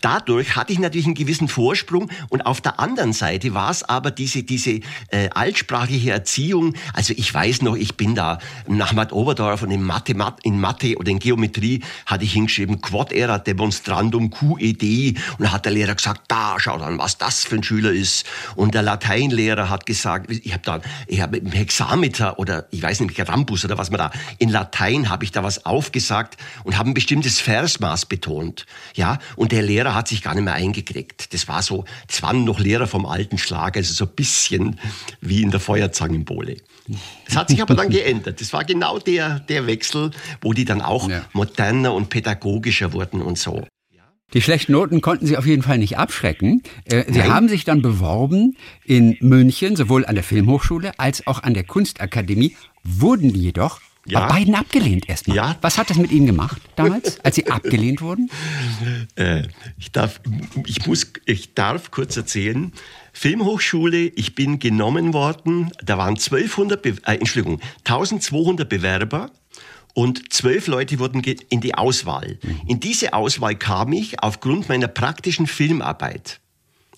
[0.01, 4.11] dadurch hatte ich natürlich einen gewissen Vorsprung und auf der anderen Seite war es aber
[4.11, 6.73] diese, diese äh, altsprachliche Erziehung.
[6.93, 10.97] Also ich weiß noch, ich bin da nach Matt Oberdorf und in Mathe, in Mathe
[10.97, 15.95] oder in Geometrie hatte ich hingeschrieben Quod erat demonstrandum QED und da hat der Lehrer
[15.95, 18.25] gesagt, da schau dann, was das für ein Schüler ist.
[18.55, 23.01] Und der Lateinlehrer hat gesagt, ich habe da, ich habe im Hexameter oder ich weiß
[23.01, 26.89] nicht, Rambus oder was man da, in Latein habe ich da was aufgesagt und habe
[26.89, 28.65] ein bestimmtes Versmaß betont.
[28.95, 31.33] Ja, und der Lehrer Lehrer hat sich gar nicht mehr eingekriegt.
[31.33, 34.79] Das war so, das waren noch Lehrer vom alten Schlag, also so ein bisschen
[35.21, 36.57] wie in der Feuerzangenbowle.
[37.25, 38.39] Es hat sich aber dann geändert.
[38.39, 41.21] Das war genau der, der Wechsel, wo die dann auch ja.
[41.33, 43.65] moderner und pädagogischer wurden und so.
[44.33, 46.61] Die schlechten Noten konnten Sie auf jeden Fall nicht abschrecken.
[46.85, 47.33] Äh, Sie Nein.
[47.33, 52.55] haben sich dann beworben in München, sowohl an der Filmhochschule als auch an der Kunstakademie,
[52.83, 54.21] wurden jedoch ja.
[54.21, 55.37] Bei beiden abgelehnt erstmal.
[55.37, 55.57] Ja.
[55.61, 58.29] Was hat das mit Ihnen gemacht damals, als Sie abgelehnt wurden?
[59.15, 59.43] Äh,
[59.77, 60.21] ich, darf,
[60.65, 62.71] ich, muss, ich darf kurz erzählen.
[63.11, 69.31] Filmhochschule, ich bin genommen worden, da waren 1200, Be äh, Entschuldigung, 1200 Bewerber
[69.93, 72.37] und zwölf Leute wurden in die Auswahl.
[72.41, 72.61] Mhm.
[72.67, 76.39] In diese Auswahl kam ich aufgrund meiner praktischen Filmarbeit.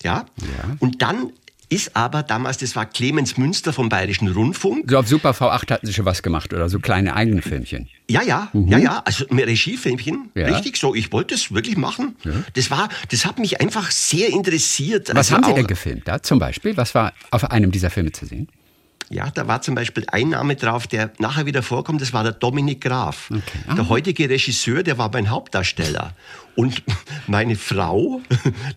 [0.02, 0.26] Ja?
[0.38, 0.76] ja.
[0.78, 1.32] Und dann
[1.72, 4.90] ist aber damals, das war Clemens Münster vom Bayerischen Rundfunk.
[4.90, 7.88] So auf Super V8 hatten Sie schon was gemacht oder so kleine eigene Filmchen?
[8.10, 8.68] Ja, ja, mhm.
[8.68, 10.48] ja, ja, also ein Regiefilmchen, ja.
[10.48, 10.94] richtig so.
[10.94, 12.16] Ich wollte es wirklich machen.
[12.24, 12.32] Ja.
[12.52, 15.08] Das war, das hat mich einfach sehr interessiert.
[15.08, 16.76] Was also haben Sie denn gefilmt da zum Beispiel?
[16.76, 18.48] Was war auf einem dieser Filme zu sehen?
[19.12, 22.32] Ja, da war zum Beispiel ein Name drauf, der nachher wieder vorkommt, das war der
[22.32, 23.30] Dominik Graf.
[23.30, 23.42] Okay.
[23.66, 23.74] Ah.
[23.74, 26.14] Der heutige Regisseur, der war mein Hauptdarsteller.
[26.54, 26.82] Und
[27.26, 28.20] meine Frau,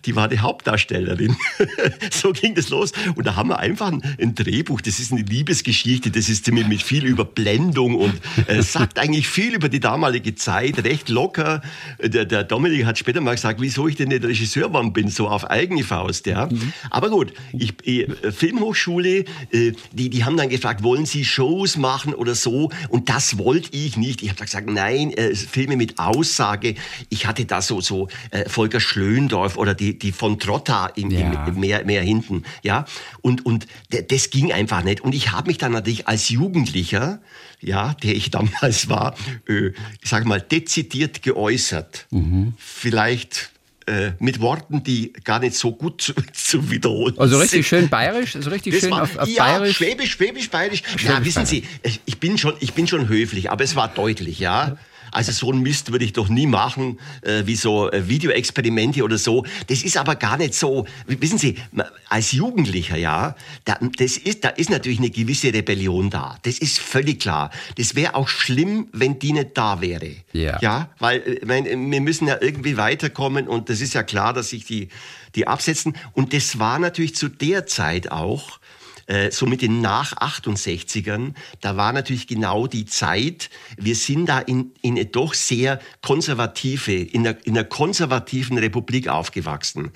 [0.06, 1.36] die war die Hauptdarstellerin.
[2.10, 2.92] so ging das los.
[3.14, 6.68] Und da haben wir einfach ein, ein Drehbuch, das ist eine Liebesgeschichte, das ist mit,
[6.68, 8.14] mit viel Überblendung und
[8.46, 11.60] äh, sagt eigentlich viel über die damalige Zeit, recht locker.
[12.02, 15.28] Der, der Dominik hat später mal gesagt, wieso ich denn nicht Regisseur geworden bin, so
[15.28, 16.26] auf eigene Faust.
[16.26, 16.46] Ja.
[16.46, 16.72] Mhm.
[16.90, 21.76] Aber gut, ich, ich, äh, Filmhochschule, äh, die, die haben dann gefragt, wollen Sie Shows
[21.76, 22.70] machen oder so?
[22.88, 24.22] Und das wollte ich nicht.
[24.22, 26.74] Ich habe gesagt, nein, äh, Filme mit Aussage.
[27.10, 31.46] Ich hatte das so, so äh, Volker Schlöndorf oder die, die von Trotta im, ja.
[31.46, 32.44] im, mehr, mehr hinten.
[32.62, 32.86] Ja?
[33.22, 33.66] Und, und
[34.08, 35.00] das ging einfach nicht.
[35.00, 37.20] Und ich habe mich dann natürlich als Jugendlicher,
[37.60, 39.14] ja, der ich damals war,
[39.48, 39.68] äh,
[40.00, 42.06] ich sage mal, dezidiert geäußert.
[42.10, 42.54] Mhm.
[42.58, 43.50] Vielleicht
[43.86, 47.80] äh, mit Worten, die gar nicht so gut zu, zu wiederholen Also richtig sind.
[47.82, 49.76] schön bayerisch, also richtig das schön war, auf, auf ja, bayerisch.
[49.76, 50.82] Schwäbisch, schwäbisch, bayerisch.
[50.84, 51.62] Schwäbisch, ja, wissen Sie,
[52.04, 54.76] ich bin schon, ich bin schon höflich, aber es war deutlich, ja.
[55.16, 59.16] Also so ein Mist würde ich doch nie machen, äh, wie so äh, Videoexperimente oder
[59.16, 59.46] so.
[59.68, 60.86] Das ist aber gar nicht so.
[61.06, 61.56] Wissen Sie,
[62.10, 66.36] als Jugendlicher, ja, da, das ist, da ist natürlich eine gewisse Rebellion da.
[66.42, 67.50] Das ist völlig klar.
[67.78, 70.16] Das wäre auch schlimm, wenn die nicht da wäre.
[70.34, 70.58] Ja.
[70.60, 74.34] Ja, weil äh, ich meine, wir müssen ja irgendwie weiterkommen und das ist ja klar,
[74.34, 74.90] dass sich die,
[75.34, 75.96] die absetzen.
[76.12, 78.60] Und das war natürlich zu der Zeit auch,
[79.06, 84.40] äh, so mit den nach 68ern, da war natürlich genau die Zeit, wir sind da
[84.40, 89.92] in, in eine doch sehr konservative, in einer, in einer konservativen Republik aufgewachsen.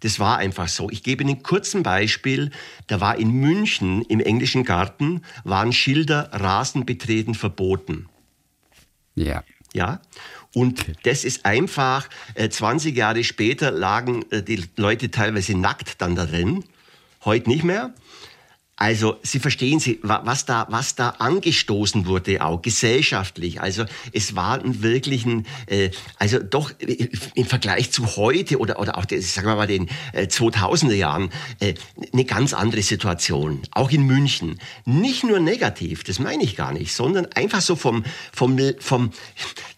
[0.00, 0.90] Das war einfach so.
[0.90, 2.50] Ich gebe Ihnen kurz ein Beispiel.
[2.88, 8.08] Da war in München im englischen Garten, waren Schilder Rasen betreten verboten.
[9.14, 9.44] Ja.
[9.72, 10.00] Ja.
[10.54, 16.14] Und das ist einfach, äh, 20 Jahre später lagen äh, die Leute teilweise nackt dann
[16.14, 16.64] darin.
[17.24, 17.94] Heute nicht mehr.
[18.82, 23.60] Also Sie verstehen Sie, was da, was da angestoßen wurde, auch gesellschaftlich.
[23.60, 28.98] Also es war ein wirklichen, äh, also doch äh, im Vergleich zu heute oder, oder
[28.98, 31.74] auch, sagen wir mal, den äh, 2000er Jahren, äh,
[32.12, 33.62] eine ganz andere Situation.
[33.70, 34.58] Auch in München.
[34.84, 39.12] Nicht nur negativ, das meine ich gar nicht, sondern einfach so vom, vom, vom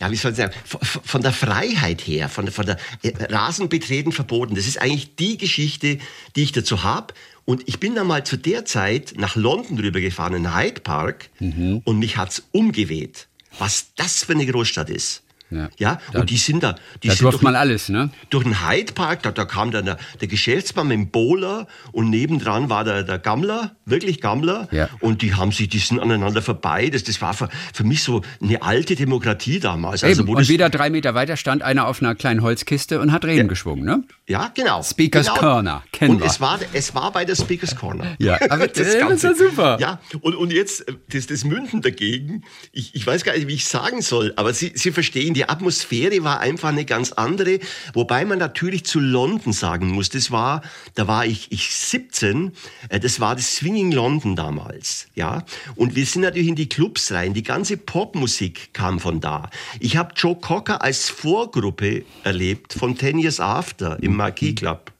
[0.00, 4.12] ja, wie soll ich sagen, von, von der Freiheit her, von, von der äh, Rasenbetreten
[4.12, 4.54] verboten.
[4.54, 5.98] Das ist eigentlich die Geschichte,
[6.36, 7.12] die ich dazu habe.
[7.44, 11.82] Und ich bin dann mal zu der Zeit nach London rübergefahren, in Hyde Park, mhm.
[11.84, 13.28] und mich hat's umgeweht,
[13.58, 15.22] was das für eine Großstadt ist.
[15.50, 16.74] Ja, ja da, und die sind da.
[17.02, 18.10] Die da sind durfte man alles, ne?
[18.30, 22.10] Durch den Hyde Park, da, da kam dann der, der Geschäftsmann mit dem Bowler und
[22.10, 24.68] nebendran war der, der Gammler, wirklich Gammler.
[24.70, 24.88] Ja.
[25.00, 26.88] Und die haben sich, die sind aneinander vorbei.
[26.90, 30.02] Das, das war für, für mich so eine alte Demokratie damals.
[30.02, 30.34] Also, Eben.
[30.34, 33.46] und wieder drei Meter weiter stand einer auf einer kleinen Holzkiste und hat Reden ja.
[33.46, 34.02] geschwungen, ne?
[34.26, 34.82] Ja, genau.
[34.82, 35.38] Speakers genau.
[35.38, 36.26] Corner, kennen Und wir.
[36.26, 38.16] es war, es war bei der Speakers Corner.
[38.18, 39.28] Ja, aber das, Ganze.
[39.28, 39.78] das ist ja super.
[39.80, 43.66] Ja, und, und jetzt, das, das Münden dagegen, ich, ich weiß gar nicht, wie ich
[43.66, 47.60] sagen soll, aber Sie, Sie verstehen, die Atmosphäre war einfach eine ganz andere,
[47.92, 50.62] wobei man natürlich zu London sagen muss, das war,
[50.94, 52.52] da war ich, ich 17,
[52.88, 55.44] äh, das war das Swinging London damals, ja,
[55.76, 59.50] und wir sind natürlich in die Clubs rein, die ganze Popmusik kam von da.
[59.80, 64.92] Ich habe Joe Cocker als Vorgruppe erlebt von Ten Years After im Marquis Club.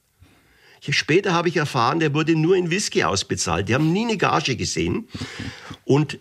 [0.93, 3.69] Später habe ich erfahren, der wurde nur in Whisky ausbezahlt.
[3.69, 5.07] Die haben nie eine Gage gesehen.
[5.83, 6.19] Und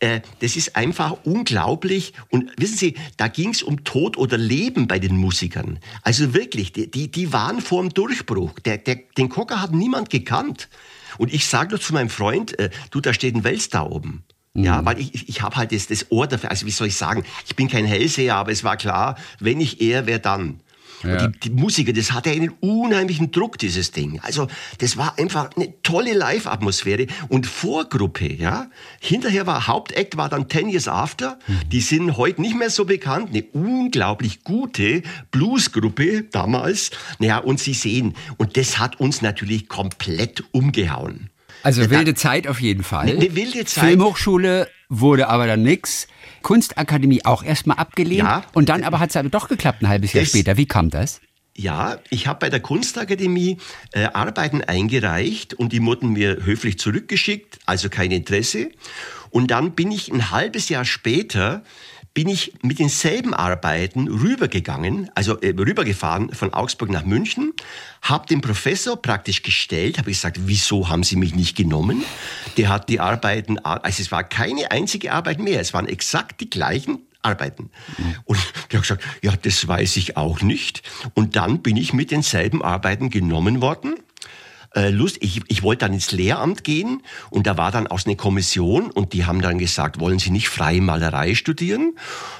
[0.00, 2.14] äh, das ist einfach unglaublich.
[2.30, 5.78] Und wissen Sie, da ging es um Tod oder Leben bei den Musikern.
[6.02, 8.58] Also wirklich, die, die, die waren vor dem Durchbruch.
[8.60, 10.68] Der, der, den Cocker hat niemand gekannt.
[11.18, 14.24] Und ich sage nur zu meinem Freund, äh, du, da steht ein Weltstar oben.
[14.54, 14.64] Mhm.
[14.64, 16.50] Ja, weil ich, ich habe halt das, das Ohr dafür.
[16.50, 19.80] Also wie soll ich sagen, ich bin kein Hellseher, aber es war klar, wenn ich
[19.80, 20.60] er, wer dann?
[21.02, 21.26] Ja.
[21.26, 24.20] Die, die, Musiker, das hatte einen unheimlichen Druck, dieses Ding.
[24.22, 28.68] Also, das war einfach eine tolle Live-Atmosphäre und Vorgruppe, ja.
[29.00, 31.38] Hinterher war Hauptakt, war dann Ten Years After.
[31.46, 31.68] Mhm.
[31.70, 33.30] Die sind heute nicht mehr so bekannt.
[33.30, 36.90] Eine unglaublich gute Bluesgruppe damals.
[37.18, 41.30] Naja, und Sie sehen, und das hat uns natürlich komplett umgehauen.
[41.62, 43.08] Also wilde Zeit auf jeden Fall.
[43.08, 43.84] Eine wilde Zeit.
[43.84, 46.08] Filmhochschule wurde aber dann nix.
[46.42, 48.20] Kunstakademie auch erstmal abgelehnt.
[48.20, 48.44] Ja.
[48.52, 50.56] Und dann aber hat es aber doch geklappt, ein halbes Jahr das, später.
[50.56, 51.20] Wie kam das?
[51.56, 53.58] Ja, ich habe bei der Kunstakademie
[53.92, 58.70] äh, Arbeiten eingereicht und die wurden mir höflich zurückgeschickt, also kein Interesse.
[59.30, 61.62] Und dann bin ich ein halbes Jahr später
[62.12, 67.52] bin ich mit denselben Arbeiten rübergegangen, also äh, rübergefahren von Augsburg nach München,
[68.02, 72.04] habe den Professor praktisch gestellt, habe gesagt, wieso haben Sie mich nicht genommen?
[72.56, 76.50] Der hat die Arbeiten, also es war keine einzige Arbeit mehr, es waren exakt die
[76.50, 77.70] gleichen Arbeiten.
[78.24, 78.38] Und
[78.72, 80.82] der hat gesagt, ja, das weiß ich auch nicht.
[81.14, 83.94] Und dann bin ich mit denselben Arbeiten genommen worden
[84.74, 85.18] äh, Lust.
[85.20, 89.12] Ich, ich wollte dann ins Lehramt gehen und da war dann aus einer Kommission und
[89.12, 91.96] die haben dann gesagt, wollen Sie nicht freie Malerei studieren?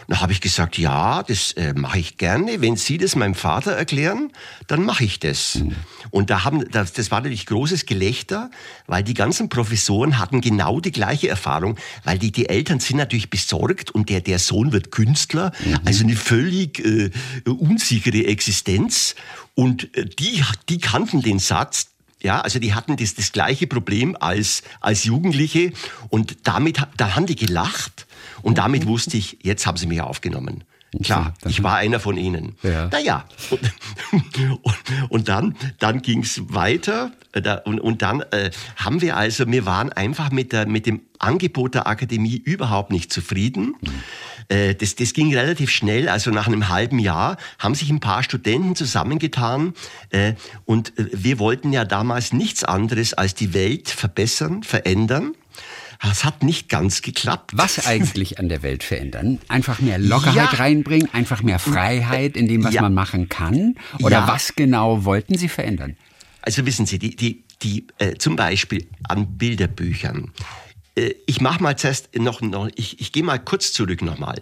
[0.08, 2.60] Da habe ich gesagt, ja, das äh, mache ich gerne.
[2.60, 4.32] Wenn Sie das meinem Vater erklären,
[4.66, 5.56] dann mache ich das.
[5.56, 5.74] Mhm.
[6.10, 8.50] Und da haben, das, das war natürlich großes Gelächter,
[8.86, 13.30] weil die ganzen Professoren hatten genau die gleiche Erfahrung, weil die, die Eltern sind natürlich
[13.30, 15.80] besorgt und der, der Sohn wird Künstler, mhm.
[15.84, 17.10] also eine völlig äh,
[17.44, 19.14] unsichere Existenz.
[19.54, 21.88] Und äh, die, die kannten den Satz,
[22.22, 25.72] ja, also die hatten das, das gleiche Problem als, als Jugendliche.
[26.08, 28.06] Und damit, da haben die gelacht.
[28.42, 30.64] Und damit wusste ich, jetzt haben sie mich aufgenommen.
[31.02, 32.56] Klar, ich war einer von ihnen.
[32.62, 32.88] Ja.
[32.88, 33.60] Naja, und,
[34.62, 34.74] und,
[35.08, 39.66] und dann, dann ging es weiter äh, und, und dann äh, haben wir also, wir
[39.66, 43.76] waren einfach mit, der, mit dem Angebot der Akademie überhaupt nicht zufrieden.
[43.80, 43.90] Mhm.
[44.48, 48.24] Äh, das, das ging relativ schnell, also nach einem halben Jahr haben sich ein paar
[48.24, 49.74] Studenten zusammengetan
[50.10, 55.34] äh, und äh, wir wollten ja damals nichts anderes als die Welt verbessern, verändern
[56.02, 57.50] Das hat nicht ganz geklappt.
[57.54, 59.38] Was eigentlich an der Welt verändern?
[59.48, 60.44] Einfach mehr Lockerheit Ja.
[60.58, 62.82] reinbringen, einfach mehr Freiheit in dem, was Ja.
[62.82, 63.74] man machen kann?
[64.00, 64.28] Oder Ja.
[64.28, 65.96] was genau wollten Sie verändern?
[66.42, 70.32] Also wissen Sie, die, die, die äh, zum Beispiel an Bilderbüchern.
[70.96, 74.40] Äh, ich mache mal zuerst noch, noch ich, ich gehe mal kurz zurück nochmal.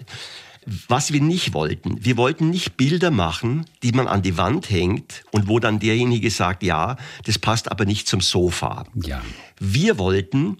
[0.87, 5.25] Was wir nicht wollten, wir wollten nicht Bilder machen, die man an die Wand hängt
[5.33, 8.85] und wo dann derjenige sagt, ja, das passt aber nicht zum Sofa.
[8.95, 9.23] Ja.
[9.59, 10.59] Wir wollten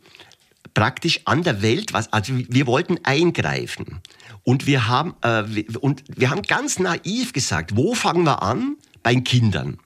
[0.75, 4.01] praktisch an der Welt was, also wir wollten eingreifen.
[4.45, 8.77] Und wir haben, äh, und wir haben ganz naiv gesagt, wo fangen wir an?
[9.03, 9.79] Bei den Kindern.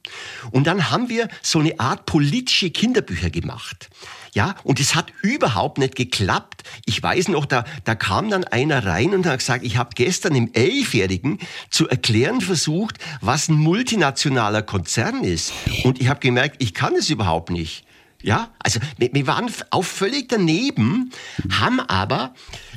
[0.52, 3.90] Und dann haben wir so eine Art politische Kinderbücher gemacht.
[4.34, 6.62] Ja, und es hat überhaupt nicht geklappt.
[6.86, 10.34] Ich weiß noch, da, da kam dann einer rein und hat gesagt, ich habe gestern
[10.34, 15.52] im Elfjährigen zu erklären versucht, was ein multinationaler Konzern ist.
[15.84, 17.84] Und ich habe gemerkt, ich kann es überhaupt nicht.
[18.22, 21.10] Ja, also wir, wir waren auch völlig daneben,
[21.50, 22.34] haben aber,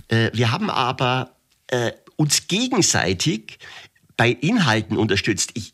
[0.07, 1.31] äh, wir haben aber
[1.67, 3.59] äh, uns gegenseitig
[4.17, 5.51] bei Inhalten unterstützt.
[5.53, 5.73] Ich,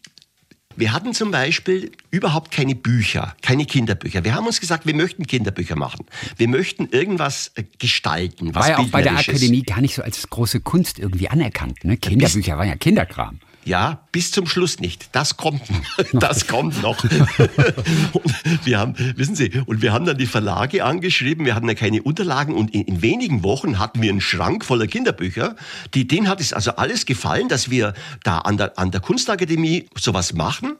[0.76, 4.24] wir hatten zum Beispiel überhaupt keine Bücher, keine Kinderbücher.
[4.24, 6.06] Wir haben uns gesagt, wir möchten Kinderbücher machen.
[6.38, 8.56] Wir möchten irgendwas äh, gestalten.
[8.56, 9.18] Was War ja auch bei der.
[9.18, 11.84] Akademie gar nicht so als große Kunst irgendwie anerkannt.
[11.84, 11.98] Ne?
[11.98, 13.40] Kinderbücher waren ja Kinderkram.
[13.64, 15.10] Ja, bis zum Schluss nicht.
[15.12, 15.62] Das kommt,
[16.14, 17.04] das kommt noch.
[17.04, 21.46] und wir haben, wissen Sie, und wir haben dann die Verlage angeschrieben.
[21.46, 24.88] Wir hatten ja keine Unterlagen und in, in wenigen Wochen hatten wir einen Schrank voller
[24.88, 25.56] Kinderbücher.
[25.94, 27.94] Die, denen hat es also alles gefallen, dass wir
[28.24, 30.78] da an der, an der Kunstakademie sowas machen.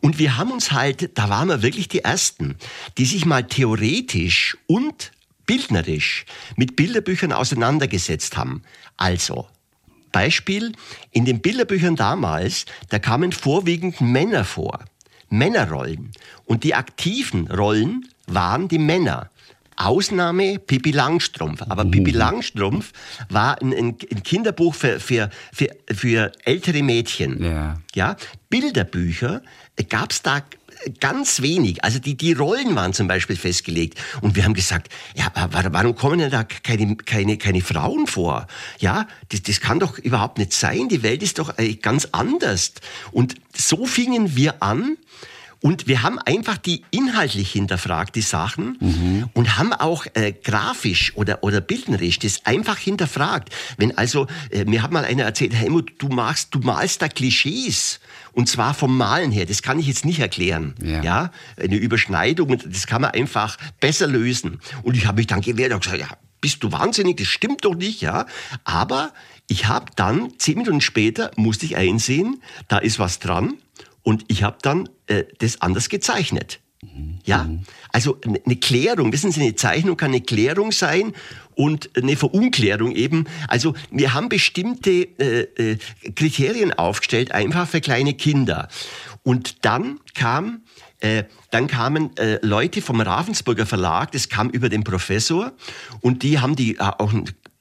[0.00, 2.56] Und wir haben uns halt, da waren wir wirklich die Ersten,
[2.98, 5.10] die sich mal theoretisch und
[5.46, 6.24] bildnerisch
[6.56, 8.62] mit Bilderbüchern auseinandergesetzt haben.
[8.96, 9.48] Also,
[10.12, 10.72] Beispiel,
[11.10, 14.80] in den Bilderbüchern damals, da kamen vorwiegend Männer vor.
[15.28, 16.12] Männerrollen.
[16.44, 19.30] Und die aktiven Rollen waren die Männer.
[19.76, 21.62] Ausnahme Pippi Langstrumpf.
[21.62, 22.92] Aber Pippi Langstrumpf
[23.30, 27.42] war ein, ein, ein Kinderbuch für, für, für, für ältere Mädchen.
[27.42, 27.80] Ja.
[27.94, 28.16] Ja,
[28.50, 29.42] Bilderbücher
[29.88, 30.42] gab es da
[31.00, 31.84] ganz wenig.
[31.84, 33.98] Also die, die Rollen waren zum Beispiel festgelegt.
[34.20, 38.46] Und wir haben gesagt, ja, warum kommen denn da keine, keine, keine Frauen vor?
[38.78, 40.88] Ja, das, das kann doch überhaupt nicht sein.
[40.88, 42.72] Die Welt ist doch äh, ganz anders.
[43.10, 44.96] Und so fingen wir an.
[45.62, 48.76] Und wir haben einfach die inhaltlich hinterfragt, die Sachen,
[49.32, 53.54] und haben auch äh, grafisch oder, oder bildnerisch das einfach hinterfragt.
[53.76, 58.00] Wenn also, äh, mir hat mal einer erzählt, Helmut, du machst, du malst da Klischees.
[58.32, 59.46] Und zwar vom Malen her.
[59.46, 60.74] Das kann ich jetzt nicht erklären.
[60.82, 61.02] Ja.
[61.02, 61.32] Ja.
[61.56, 64.60] Eine Überschneidung, das kann man einfach besser lösen.
[64.82, 66.08] Und ich habe mich dann gewehrt und gesagt, ja,
[66.40, 68.26] bist du wahnsinnig, das stimmt doch nicht, ja.
[68.64, 69.12] Aber
[69.48, 73.54] ich habe dann, zehn Minuten später, musste ich einsehen, da ist was dran.
[74.02, 76.60] Und ich habe dann äh, das anders gezeichnet.
[77.24, 77.48] Ja,
[77.90, 81.12] also eine Klärung, wissen Sie, eine Zeichnung kann eine Klärung sein
[81.54, 83.26] und eine Verunklärung eben.
[83.46, 85.42] Also wir haben bestimmte äh,
[85.72, 85.78] äh,
[86.16, 88.68] Kriterien aufgestellt, einfach für kleine Kinder.
[89.22, 90.62] Und dann kam,
[90.98, 95.52] äh, dann kamen äh, Leute vom Ravensburger Verlag, das kam über den Professor
[96.00, 97.12] und die haben die äh, auch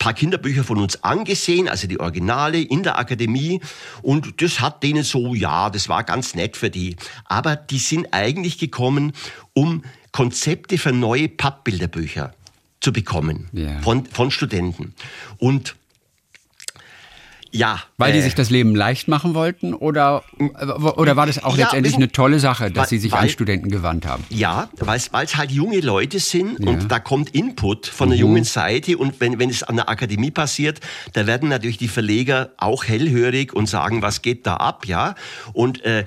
[0.02, 3.62] paar Kinderbücher von uns angesehen, also die Originale in der Akademie
[4.02, 6.96] und das hat denen so, ja, das war ganz nett für die.
[7.26, 9.14] Aber die sind eigentlich gekommen,
[9.54, 12.34] um Konzepte für neue Pappbilderbücher
[12.80, 13.80] zu bekommen Ja.
[13.82, 14.96] von, von Studenten.
[15.38, 15.76] Und
[17.52, 20.24] ja, Weil die äh, sich das Leben leicht machen wollten oder,
[20.96, 23.30] oder war das auch Ja, letztendlich eine tolle Sache, dass weil- sie sich an weil-
[23.30, 24.24] Studenten gewandt haben?
[24.30, 26.70] Ja, weil es halt junge Leute sind Ja.
[26.70, 30.32] und da kommt Input von der jungen Seite und wenn, wenn es an der Akademie
[30.32, 30.80] passiert,
[31.14, 35.16] da werden natürlich die Verleger auch hellhörig und sagen, was geht da ab, ja.
[35.54, 36.06] Und äh,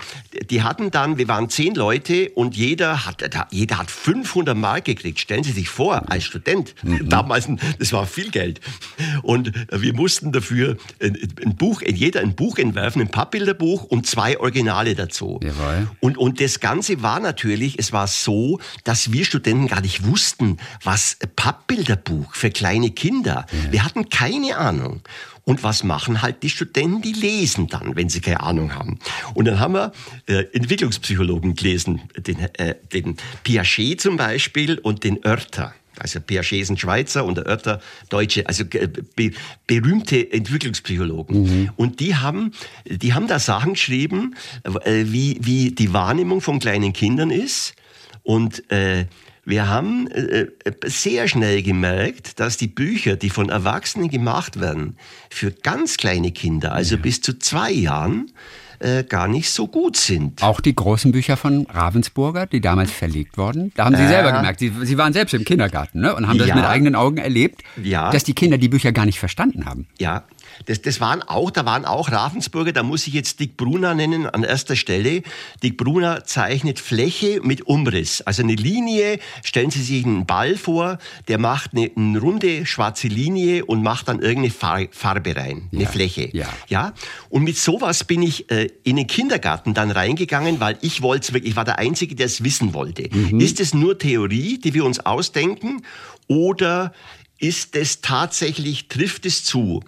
[0.51, 5.21] die hatten dann, wir waren zehn Leute und jeder hat, jeder hat 500 Mark gekriegt.
[5.21, 8.61] Stellen Sie sich vor, als Student, damals, das war viel Geld.
[9.23, 10.77] Und äh, wir mussten dafür
[11.45, 15.41] ein, Buch, jeder ein Buch entwerfen, ein Pappbilderbuch und zwei Originale dazu.
[15.43, 15.89] Jawohl.
[16.01, 20.59] Und, und das Ganze war natürlich, es war so, dass wir Studenten gar nicht wussten,
[20.83, 23.47] was Pappbilderbuch für kleine Kinder.
[23.71, 25.03] Wir hatten keine Ahnung.
[25.45, 27.03] Und was machen halt die Studenten?
[27.03, 28.99] Die lesen dann, wenn sie keine Ahnung haben.
[29.35, 29.93] Und dann haben wir
[30.27, 35.75] äh, Entwicklungspsychologen gelesen, den, äh, den Piaget zum Beispiel und den Oerter.
[35.99, 39.33] Also Piaget ist ein Schweizer und der Oerter Deutsche, also äh, be
[39.67, 41.71] berühmte Entwicklungspsychologen.
[41.77, 42.53] Und die haben,
[42.85, 44.35] die haben da Sachen geschrieben,
[44.85, 47.75] äh, wie, wie die Wahrnehmung von kleinen Kindern ist.
[48.23, 49.07] Und äh,
[49.45, 50.47] wir haben äh,
[50.87, 54.97] sehr schnell gemerkt, dass die Bücher, die von Erwachsenen gemacht werden,
[55.29, 58.31] für ganz kleine Kinder, also bis zu zwei Jahren,
[58.79, 60.43] äh, gar nicht so gut sind.
[60.43, 64.09] Auch die großen Bücher von Ravensburger, die damals verlegt wurden, da haben Sie Äh.
[64.09, 66.15] selber gemerkt, Sie, Sie waren selbst im Kindergarten ne?
[66.15, 66.55] und haben das Ja.
[66.57, 68.11] mit eigenen Augen erlebt, Ja.
[68.11, 69.87] dass die Kinder die Bücher gar nicht verstanden haben.
[69.99, 70.25] Ja,
[70.67, 74.27] das, das waren auch, da waren auch Ravensburger, da muss ich jetzt Dick Brunner nennen
[74.27, 75.23] an erster Stelle.
[75.63, 78.21] Dick Brunner zeichnet Fläche mit Umriss.
[78.23, 83.09] Also eine Linie, stellen Sie sich einen Ball vor, der macht eine, eine runde schwarze
[83.09, 86.29] Linie und macht dann irgendeine Far- Farbe rein, eine Ja, Fläche.
[86.33, 86.49] ja.
[86.69, 86.93] Ja,
[87.31, 91.33] und mit sowas bin ich äh, in den Kindergarten dann reingegangen, weil ich wollte es
[91.33, 93.03] wirklich, ich war der Einzige, der es wissen wollte.
[93.39, 95.83] Ist es nur Theorie, die wir uns ausdenken,
[96.27, 96.93] oder
[97.39, 99.83] ist es tatsächlich, trifft es zu?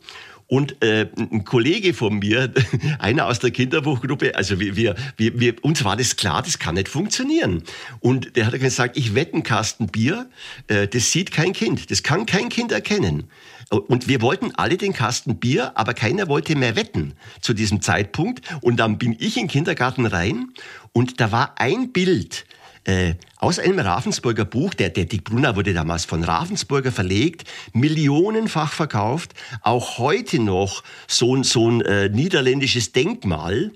[0.48, 2.52] Und äh, ein Kollege von mir,
[3.00, 6.88] einer aus der Kinderbuchgruppe, also wir, wir, wir, uns war das klar, das kann nicht
[6.88, 7.62] funktionieren.
[7.98, 10.30] Und der hat gesagt, ich wette Kasten Bier,
[10.68, 13.24] äh, das sieht kein Kind, das kann kein Kind erkennen.
[13.68, 18.42] Und wir wollten alle den Kasten Bier, aber keiner wollte mehr wetten zu diesem Zeitpunkt.
[18.62, 20.52] Und dann bin ich in den Kindergarten rein
[20.92, 22.46] und da war ein Bild,
[22.87, 28.72] äh, aus einem Ravensburger Buch, der, der Dick Brunner wurde damals von Ravensburger verlegt, millionenfach
[28.72, 33.72] verkauft, auch heute noch so, ein- so ein äh, niederländisches Denkmal.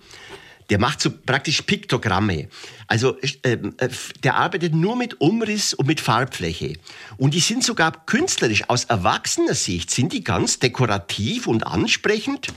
[0.71, 2.47] Der macht so praktisch Piktogramme.
[2.87, 3.89] Also äh, äh,
[4.23, 6.75] der arbeitet nur mit Umriss und mit Farbfläche.
[7.17, 12.49] Und die sind sogar künstlerisch, aus erwachsener Sicht, sind die ganz dekorativ und ansprechend.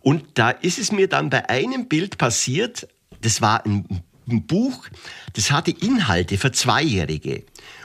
[0.00, 2.88] Und da ist es mir dann bei einem Bild passiert,
[3.20, 4.86] das war ein ein Buch,
[5.34, 7.44] das hatte Inhalte für Zweijährige.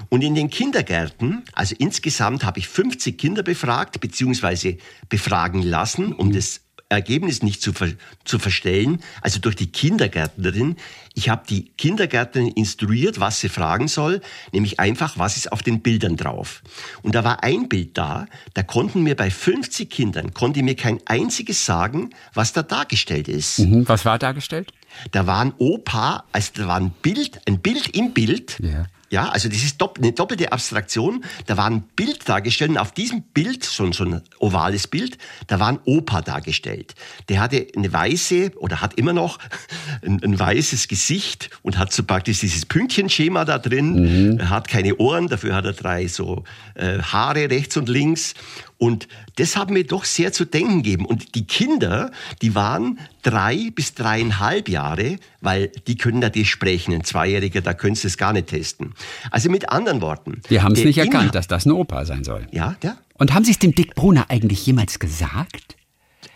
[0.09, 4.77] Und in den Kindergärten, also insgesamt habe ich 50 Kinder befragt, beziehungsweise
[5.09, 7.89] befragen lassen, um das Ergebnis nicht zu, ver
[8.23, 10.77] zu verstellen, also durch die Kindergärtnerin.
[11.15, 14.21] Ich habe die Kindergärtnerin instruiert, was sie fragen soll,
[14.53, 16.61] nämlich einfach, was ist auf den Bildern drauf.
[17.01, 20.99] Und da war ein Bild da, da konnten mir bei 50 Kindern, konnte mir kein
[21.05, 23.59] einziges sagen, was da dargestellt ist.
[23.59, 23.87] Mhm.
[23.87, 24.71] Was war dargestellt?
[25.11, 28.57] Da war ein Opa, also da war ein Bild, ein Bild im Bild.
[28.59, 28.85] Ja.
[29.09, 31.23] Ja, also das ist dopp eine doppelte Abstraktion.
[31.45, 35.17] Da war ein Bild dargestellt und auf diesem Bild, so, ein- so ein ovales Bild,
[35.47, 36.93] da war ein Opa dargestellt.
[37.29, 39.39] Der hatte eine weiße oder hat immer noch
[40.05, 44.39] ein, ein weißes Gesicht und hat so praktisch dieses Pünktchenschema da drin.
[44.41, 46.43] Er hat keine Ohren, dafür hat er drei so
[46.75, 48.33] äh, Haare rechts und links.
[48.79, 51.05] Und das hat mir doch sehr zu denken gegeben.
[51.05, 52.11] Und die Kinder,
[52.41, 56.93] die waren drei bis dreieinhalb Jahre, weil die können natürlich sprechen.
[56.93, 58.93] Ein Zweijähriger, da könntest du es gar nicht testen.
[59.31, 60.41] Also mit anderen Worten.
[60.47, 62.47] Wir haben es nicht Inhalt- erkannt, dass das ein Opa sein soll.
[62.51, 62.97] Ja, ja.
[63.15, 65.75] Und haben Sie es dem Dick Brunner eigentlich jemals gesagt?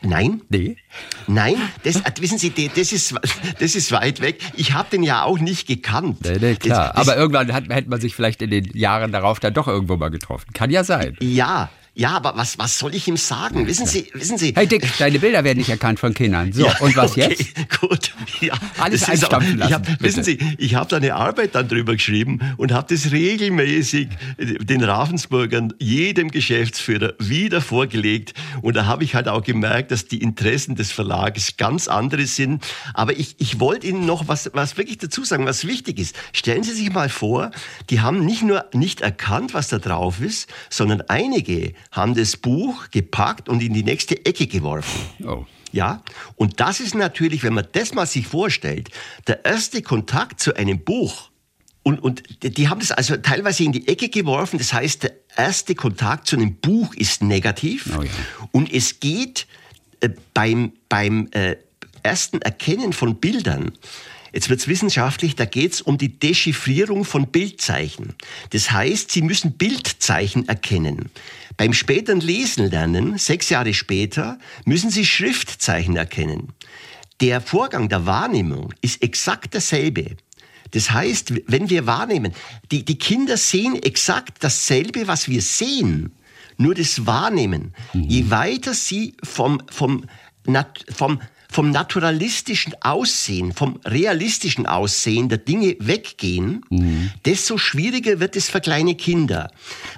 [0.04, 0.78] Nein, Nee.
[1.28, 3.14] nein, das, äh, wissen Sie, die- das ist,
[3.60, 4.40] das ist weit weg.
[4.56, 6.18] Ich habe den ja auch nicht gekannt.
[6.24, 6.88] Nee, nee, klar.
[6.88, 9.68] Das, das, Aber irgendwann hat, hätte man sich vielleicht in den Jahren darauf dann doch
[9.68, 10.54] irgendwo mal getroffen.
[10.54, 11.16] Kann ja sein.
[11.22, 13.68] ja, ja, aber was, was soll ich ihm sagen?
[13.68, 14.54] Wissen Sie, wissen Sie.
[14.56, 16.54] Hey Dick, deine Bilder werden nicht erkannt von Kindern.
[16.54, 17.80] So, Ja, und was okay, jetzt?
[17.82, 18.54] Gut, ja.
[18.80, 22.40] Alles einstampfen lassen, Ich hab, wissen Sie, ich habe da eine Arbeit dann drüber geschrieben
[22.56, 28.36] und habe das regelmäßig den Ravensburgern, jedem Geschäftsführer wieder vorgelegt.
[28.62, 32.64] Und da habe ich halt auch gemerkt, dass die Interessen des Verlages ganz andere sind.
[32.94, 36.16] Aber ich, ich wollte Ihnen noch was, was wirklich dazu sagen, was wichtig ist.
[36.32, 37.52] Stellen Sie sich mal vor,
[37.90, 42.90] die haben nicht nur nicht erkannt, was da drauf ist, sondern einige haben das Buch
[42.92, 45.00] gepackt und in die nächste Ecke geworfen.
[45.26, 45.46] Oh.
[45.74, 46.04] Ja,
[46.36, 48.90] und das ist natürlich, wenn man das mal sich vorstellt,
[49.28, 51.30] der erste Kontakt zu einem Buch.
[51.84, 54.60] Und, und die- haben das also teilweise in die Ecke geworfen.
[54.60, 57.90] Das heißt, der erste Kontakt zu einem Buch ist negativ.
[57.98, 58.12] Oh ja.
[58.52, 59.48] Und es geht
[60.02, 61.56] äh, beim, beim äh,
[62.04, 63.72] ersten Erkennen von Bildern,
[64.34, 68.14] jetzt wird's wissenschaftlich, da geht's um die Dechiffrierung von Bildzeichen.
[68.52, 71.10] Das heißt, Sie müssen Bildzeichen erkennen.
[71.58, 76.54] Beim späteren Lesen lernen, sechs Jahre später, müssen Sie Schriftzeichen erkennen.
[77.20, 80.18] Der Vorgang der Wahrnehmung ist exakt derselbe.
[80.72, 82.34] Das heißt, wenn wir wahrnehmen,
[82.72, 86.14] die, die Kinder sehen exakt dasselbe, was wir sehen,
[86.58, 87.74] nur das Wahrnehmen.
[87.94, 90.06] Je weiter sie vom, vom,
[90.94, 96.64] vom, vom naturalistischen Aussehen, vom realistischen Aussehen der Dinge weggehen,
[97.26, 99.52] desto schwieriger wird es für kleine Kinder.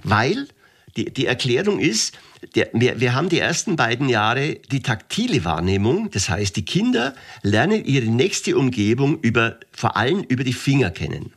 [0.03, 0.47] Weil
[0.95, 2.17] die, die Erklärung ist,
[2.55, 6.11] der, wir, wir haben die ersten beiden Jahre die taktile Wahrnehmung.
[6.11, 11.33] Das heißt, die Kinder lernen ihre nächste Umgebung über, vor allem über die Finger kennen.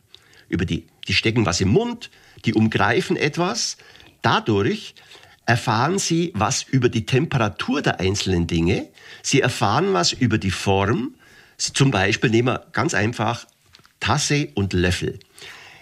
[0.49, 2.11] Über die, die stecken was im Mund,
[2.45, 3.77] die umgreifen etwas.
[4.23, 4.95] Dadurch
[5.47, 8.89] erfahren sie was über die Temperatur der einzelnen Dinge.
[9.23, 11.15] Sie erfahren was über die Form.
[11.57, 13.47] Zum Beispiel nehmen wir ganz einfach
[14.01, 15.19] Tasse und Löffel.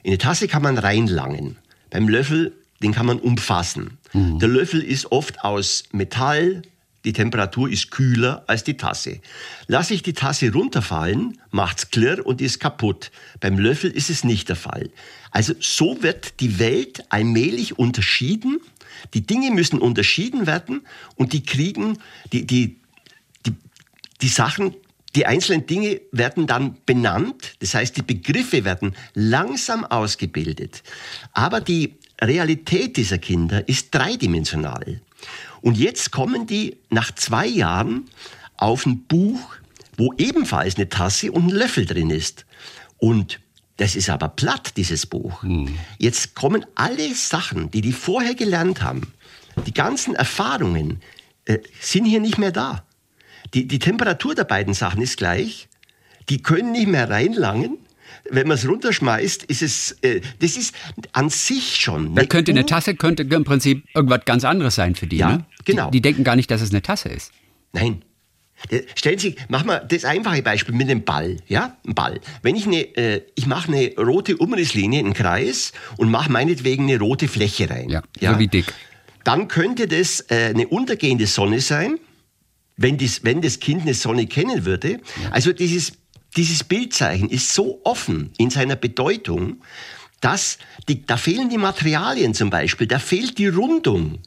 [0.02, 1.56] In eine Tasse kann man reinlangen.
[1.90, 2.52] Beim Löffel,
[2.82, 3.98] den kann man umfassen.
[4.12, 6.62] Der Löffel ist oft aus Metall,
[7.04, 9.20] die Temperatur ist kühler als die Tasse.
[9.66, 13.10] Lasse ich die Tasse runterfallen, macht's klirr und ist kaputt.
[13.40, 14.90] Beim Löffel ist es nicht der Fall.
[15.30, 18.60] Also so wird die Welt allmählich unterschieden.
[19.12, 21.98] Die Dinge müssen unterschieden werden und die kriegen,
[22.32, 22.78] die, die,
[23.44, 23.52] die,
[24.22, 24.74] die Sachen,
[25.14, 27.56] die einzelnen Dinge werden dann benannt.
[27.58, 30.82] Das heißt, die Begriffe werden langsam ausgebildet.
[31.32, 31.96] Aber die
[32.28, 35.00] Realität dieser Kinder ist dreidimensional.
[35.60, 38.04] Und jetzt kommen die nach zwei Jahren
[38.56, 39.56] auf ein Buch,
[39.96, 42.44] wo ebenfalls eine Tasse und ein Löffel drin ist.
[42.98, 43.40] Und
[43.76, 45.42] das ist aber platt, dieses Buch.
[45.42, 45.76] Hm.
[45.98, 49.12] Jetzt kommen alle Sachen, die die vorher gelernt haben,
[49.66, 51.00] die ganzen Erfahrungen,
[51.46, 52.84] äh, sind hier nicht mehr da.
[53.52, 55.68] Die, die Temperatur der beiden Sachen ist gleich.
[56.28, 57.78] Die können nicht mehr reinlangen
[58.30, 60.74] wenn man es runterschmeißt, ist es, äh, das ist
[61.12, 62.14] an sich schon.
[62.14, 65.18] Da könnte eine Tasse könnte im Prinzip irgendwas ganz anderes sein für die.
[65.18, 65.44] Ja, ne?
[65.64, 65.90] genau.
[65.90, 67.32] Die, die denken gar nicht, dass es eine Tasse ist.
[67.72, 68.02] Nein.
[68.70, 72.20] Äh, stellen Sie, machen wir das einfache Beispiel mit dem Ball, ja, ein Ball.
[72.42, 76.98] Wenn ich eine, äh, ich mache eine rote Umrisslinie, einen Kreis und mache meinetwegen eine
[76.98, 77.90] rote Fläche rein.
[77.90, 78.32] Ja, ja.
[78.32, 78.72] so wie dick.
[79.24, 81.98] Dann könnte das äh, eine untergehende Sonne sein,
[82.76, 84.92] wenn, dies, wenn das Kind eine Sonne kennen würde.
[85.22, 85.30] Ja.
[85.30, 85.92] Also dieses
[86.36, 89.62] dieses Bildzeichen ist so offen in seiner Bedeutung,
[90.20, 90.58] dass
[90.88, 94.20] die, da fehlen die Materialien zum Beispiel, da fehlt die Rundung.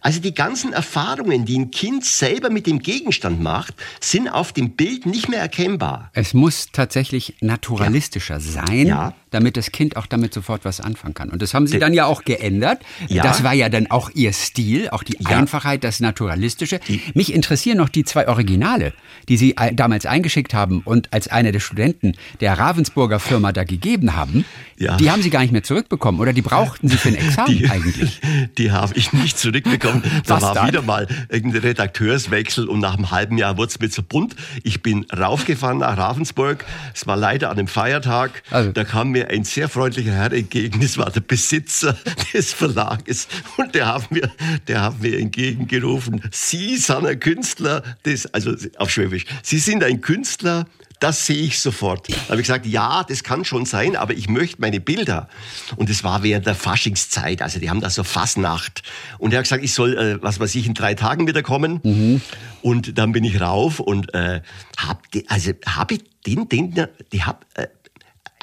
[0.00, 4.76] Also die ganzen Erfahrungen, die ein Kind selber mit dem Gegenstand macht, sind auf dem
[4.76, 6.10] Bild nicht mehr erkennbar.
[6.12, 8.40] Es muss tatsächlich naturalistischer ja.
[8.40, 9.14] sein, ja.
[9.34, 11.30] Damit das Kind auch damit sofort was anfangen kann.
[11.30, 12.80] Und das haben Sie dann ja auch geändert.
[13.08, 13.22] Ja.
[13.22, 16.80] Das war ja dann auch Ihr Stil, auch die Einfachheit, das Naturalistische.
[17.14, 18.92] Mich interessieren noch die zwei Originale,
[19.28, 24.14] die Sie damals eingeschickt haben und als einer der Studenten der Ravensburger Firma da gegeben
[24.14, 24.44] haben.
[24.78, 27.68] Die haben Sie gar nicht mehr zurückbekommen oder die brauchten Sie für ein Examen die,
[27.68, 28.20] eigentlich?
[28.58, 30.02] Die habe ich nicht zurückbekommen.
[30.26, 30.68] Da war dann?
[30.68, 34.34] wieder mal irgendein Redakteurswechsel und nach einem halben Jahr wurde es mir zu bunt.
[34.62, 36.64] Ich bin raufgefahren nach Ravensburg.
[36.94, 38.42] Es war leider an einem Feiertag.
[38.50, 38.72] Also.
[38.72, 40.80] Da kam mir ein sehr freundlicher Herr entgegen.
[40.80, 41.96] Das war der Besitzer
[42.32, 44.30] des Verlages und der hat mir,
[44.68, 50.00] der hat mir entgegengerufen, Sie sind ein Künstler, das, also auf Schwäbisch, Sie sind ein
[50.00, 50.66] Künstler,
[51.00, 52.08] das sehe ich sofort.
[52.08, 55.28] Da habe ich gesagt, ja, das kann schon sein, aber ich möchte meine Bilder.
[55.76, 58.82] Und das war während der Faschingszeit, also die haben da so Fasnacht.
[59.18, 61.80] Und er hat gesagt, ich soll, äh, was weiß ich, in drei Tagen wieder kommen.
[61.82, 62.20] Mhm.
[62.62, 64.40] Und dann bin ich rauf und äh,
[64.78, 67.66] habe also hab ich den, den, die hab, äh,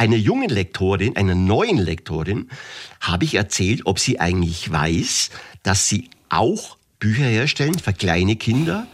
[0.02, 2.50] einer jungen Lektorin, einer neuen Lektorin,
[3.02, 5.30] habe ich erzählt, ob sie eigentlich weiß,
[5.62, 8.88] dass sie auch Bücher herstellen für kleine Kinder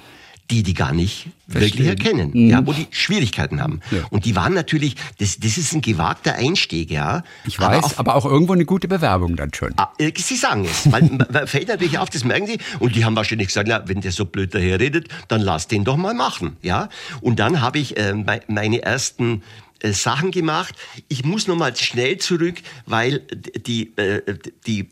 [0.49, 1.61] die die gar nicht Verstehen.
[1.61, 2.49] wirklich erkennen, mhm.
[2.49, 3.81] ja, wo die Schwierigkeiten haben.
[3.91, 4.05] Ja.
[4.09, 7.23] Und die waren natürlich, das, das ist ein gewagter Einstieg, ja.
[7.45, 9.73] Ich weiß, aber auch, aber auch irgendwo eine gute Bewerbung dann schon.
[9.75, 12.59] Ah, äh, sie sagen es, weil man fällt natürlich auf, das merken sie.
[12.79, 15.83] Und die haben wahrscheinlich gesagt, na, wenn der so blöd daher redet, dann lass den
[15.83, 16.87] doch mal machen, ja.
[17.19, 18.13] Und dann habe ich äh,
[18.47, 19.43] meine ersten
[19.83, 20.75] Sachen gemacht.
[21.07, 24.21] Ich muss noch mal schnell zurück, weil die, äh,
[24.65, 24.89] die,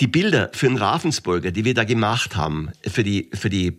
[0.00, 3.78] die Bilder für den Ravensburger, die wir da gemacht haben, für die, für die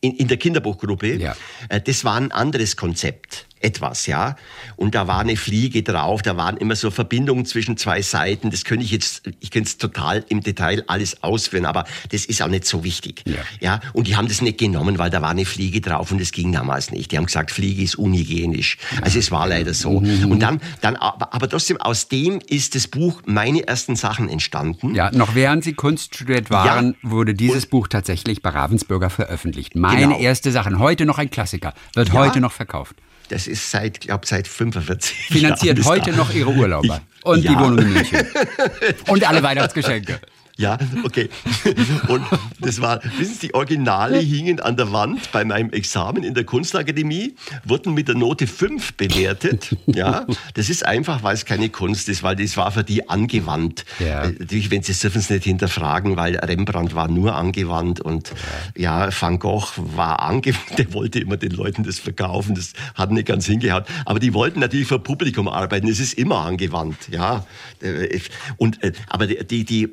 [0.00, 1.36] in, in der Kinderbuchgruppe, ja.
[1.68, 4.36] Äh, das war ein anderes Konzept etwas, ja.
[4.76, 8.50] Und da war eine Fliege drauf, da waren immer so Verbindungen zwischen zwei Seiten.
[8.50, 12.42] Das könnte ich jetzt, ich könnte es total im Detail alles ausführen, aber das ist
[12.42, 13.22] auch nicht so wichtig.
[13.26, 13.34] Ja.
[13.60, 13.80] ja.
[13.92, 16.52] Und die haben das nicht genommen, weil da war eine Fliege drauf und das ging
[16.52, 17.12] damals nicht.
[17.12, 18.78] Die haben gesagt, Fliege ist unhygienisch.
[18.92, 19.02] Ja.
[19.02, 20.00] Also es war leider so.
[20.00, 20.30] Mhm.
[20.30, 24.94] Und dann, dann, aber, aber trotzdem, aus dem ist das Buch meine ersten Sachen entstanden.
[24.94, 27.10] Ja, noch während Sie Kunst studiert waren, ja.
[27.10, 29.76] wurde dieses und, Buch tatsächlich bei Ravensburger veröffentlicht.
[29.76, 30.18] Meine genau.
[30.18, 32.96] erste Sachen, heute noch ein Klassiker, wird heute noch verkauft.
[33.30, 37.52] Das ist seit, glaube seit 45 Finanziert Jahren heute noch Ihre Urlauber und ja.
[37.52, 38.26] die Wohnung in München.
[39.06, 40.20] und alle Weihnachtsgeschenke.
[40.60, 41.30] Ja, okay.
[42.08, 42.22] Und
[42.60, 46.44] das war, wissen Sie, die Originale hingen an der Wand bei meinem Examen in der
[46.44, 47.34] Kunstakademie,
[47.64, 49.74] wurden mit der Note 5 bewertet.
[49.86, 53.86] Ja, das ist einfach, weil es keine Kunst ist, weil das war für die angewandt.
[54.00, 54.24] Ja.
[54.24, 58.30] Äh, natürlich, wenn Sie es dürfen es nicht hinterfragen, weil Rembrandt war nur angewandt und
[58.76, 63.26] ja, Van Gogh war angewandt, der wollte immer den Leuten das verkaufen, das hat nicht
[63.26, 63.84] ganz hingehauen.
[64.04, 67.46] Aber die wollten natürlich für Publikum arbeiten, es ist immer angewandt, ja.
[67.80, 68.20] Äh,
[68.58, 69.88] und, äh, aber die, die,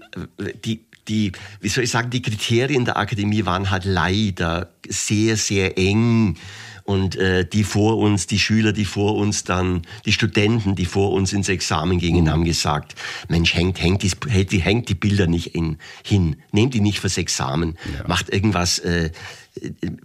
[0.66, 1.32] die, die,
[1.62, 6.38] wie soll ich sagen, die Kriterien der Akademie waren halt leider sehr, sehr eng.
[6.84, 11.12] Und äh, die vor uns, die Schüler, die vor uns dann, die Studenten, die vor
[11.12, 12.30] uns ins Examen gingen, mhm.
[12.30, 12.96] haben gesagt,
[13.28, 17.02] Mensch, hängt, hängt, die, hängt, die, hängt die Bilder nicht in, hin, nehmt die nicht
[17.02, 18.08] fürs Examen, ja.
[18.08, 19.12] macht irgendwas, äh,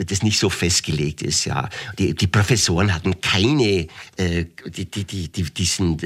[0.08, 1.44] das nicht so festgelegt ist.
[1.44, 1.68] Ja,
[2.00, 3.86] die, die Professoren hatten keine,
[4.16, 5.98] äh, die, die, die, die, diesen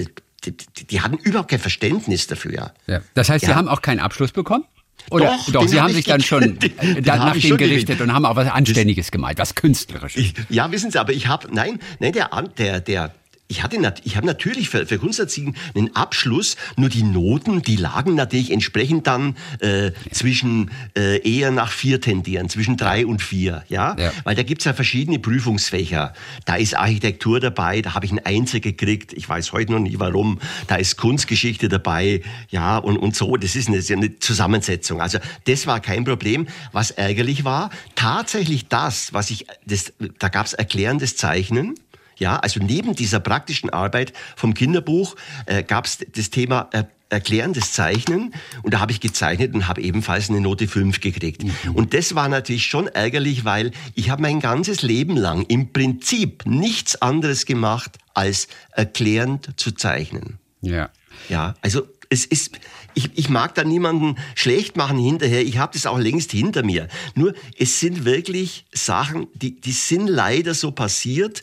[0.53, 2.73] die, die, hatten überhaupt kein Verständnis dafür.
[2.87, 3.01] Ja.
[3.15, 3.45] Das heißt.
[3.45, 4.65] Sie haben auch keinen Abschluss bekommen?
[5.11, 7.87] Oder Doch, doch, Sie hab haben ich sich dann schon den- dann nach dem gerichtet
[7.87, 8.01] gewählt.
[8.01, 10.21] und haben auch was Anständiges gemalt, was Künstlerisches.
[10.21, 12.29] Ich, ja, wissen Sie, aber ich habe, nein, nein, der,
[12.59, 13.15] der, der,
[13.49, 17.77] ich hatte, nat- ich habe natürlich für, für Kunsterziehung einen Abschluss, nur die Noten, die
[17.77, 23.65] lagen natürlich entsprechend dann äh, zwischen äh, eher nach vier tendieren, zwischen drei und vier,
[23.69, 24.13] ja, Ja.
[24.25, 26.13] weil da gibt's ja verschiedene Prüfungsfächer.
[26.45, 29.99] Da ist Architektur dabei, da habe ich einen Einzel gekriegt, ich weiß heute noch nicht
[30.01, 30.41] warum.
[30.67, 33.37] Da ist Kunstgeschichte dabei, ja und und so.
[33.37, 35.01] Das ist eine, das ist eine Zusammensetzung.
[35.01, 36.47] Also das war kein Problem.
[36.73, 41.75] Was ärgerlich war, tatsächlich das, was ich, das, da gab's erklärendes Zeichnen.
[42.17, 47.73] Ja, also neben dieser praktischen Arbeit vom Kinderbuch äh, gab es das Thema äh, erklärendes
[47.73, 51.45] Zeichnen und da habe ich gezeichnet und habe ebenfalls eine Note 5 gekriegt.
[51.73, 56.45] Und das war natürlich schon ärgerlich, weil ich habe mein ganzes Leben lang im Prinzip
[56.47, 60.39] nichts anderes gemacht, als erklärend zu zeichnen.
[60.63, 60.91] Ja.
[61.29, 62.59] Ja, also es ist,
[62.95, 65.43] ich, ich mag da niemanden schlecht machen hinterher.
[65.43, 66.89] Ich habe das auch längst hinter mir.
[67.15, 71.43] Nur es sind wirklich Sachen, die, die sind leider so passiert.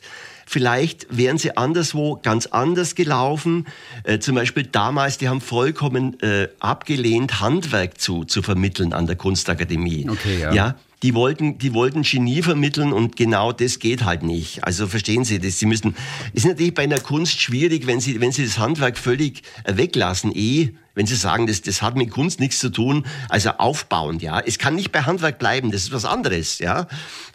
[0.53, 3.65] Vielleicht wären sie anderswo ganz anders gelaufen.
[4.03, 9.15] Äh, zum Beispiel damals, die haben vollkommen äh, abgelehnt, Handwerk zu, zu vermitteln an der
[9.15, 10.07] Kunstakademie.
[10.07, 10.53] Okay, ja.
[10.53, 14.63] ja die wollten, die wollten Genie vermitteln und genau das geht halt nicht.
[14.63, 15.59] Also verstehen Sie das?
[15.59, 15.95] Sie müssen,
[16.33, 20.31] ist natürlich bei einer Kunst schwierig, wenn Sie, wenn Sie das Handwerk völlig äh, weglassen,
[20.33, 24.39] eh, wenn Sie sagen, das, das hat mit Kunst nichts zu tun, also aufbauend, ja.
[24.39, 26.87] Es kann nicht bei Handwerk bleiben, das ist was anderes, ja.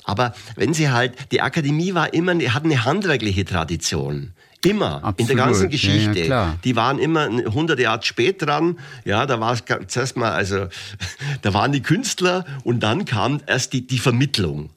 [0.05, 4.33] Aber wenn Sie halt, die Akademie war immer, hat eine handwerkliche Tradition.
[4.65, 4.97] Immer.
[5.17, 5.37] In der Absolut.
[5.37, 6.25] ganzen Ja, ja, Geschichte.
[6.25, 6.59] klar.
[6.65, 8.79] Die waren immer 100 Jahre spät dran.
[9.05, 10.67] Ja, da war es zuerst mal, also,
[11.43, 14.71] da waren die Künstler und dann kam erst die, die Vermittlung.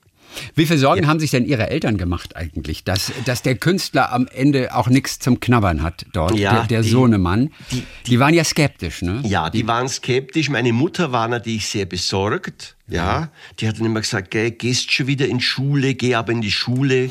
[0.55, 4.27] Wie viel Sorgen haben sich denn Ihre Eltern gemacht eigentlich, dass, dass der Künstler am
[4.27, 7.49] Ende auch nichts zum Knabbern hat dort, Ja, der, der die- Sohnemann?
[7.71, 9.21] die- Die, waren ja skeptisch, ne?
[9.23, 10.49] Ja, die waren skeptisch.
[10.49, 12.75] Meine Mutter war natürlich sehr besorgt.
[12.88, 13.29] Ja,
[13.59, 16.51] die hat dann immer gesagt, geh, gehst schon wieder in Schule, geh aber in die
[16.51, 17.09] Schule.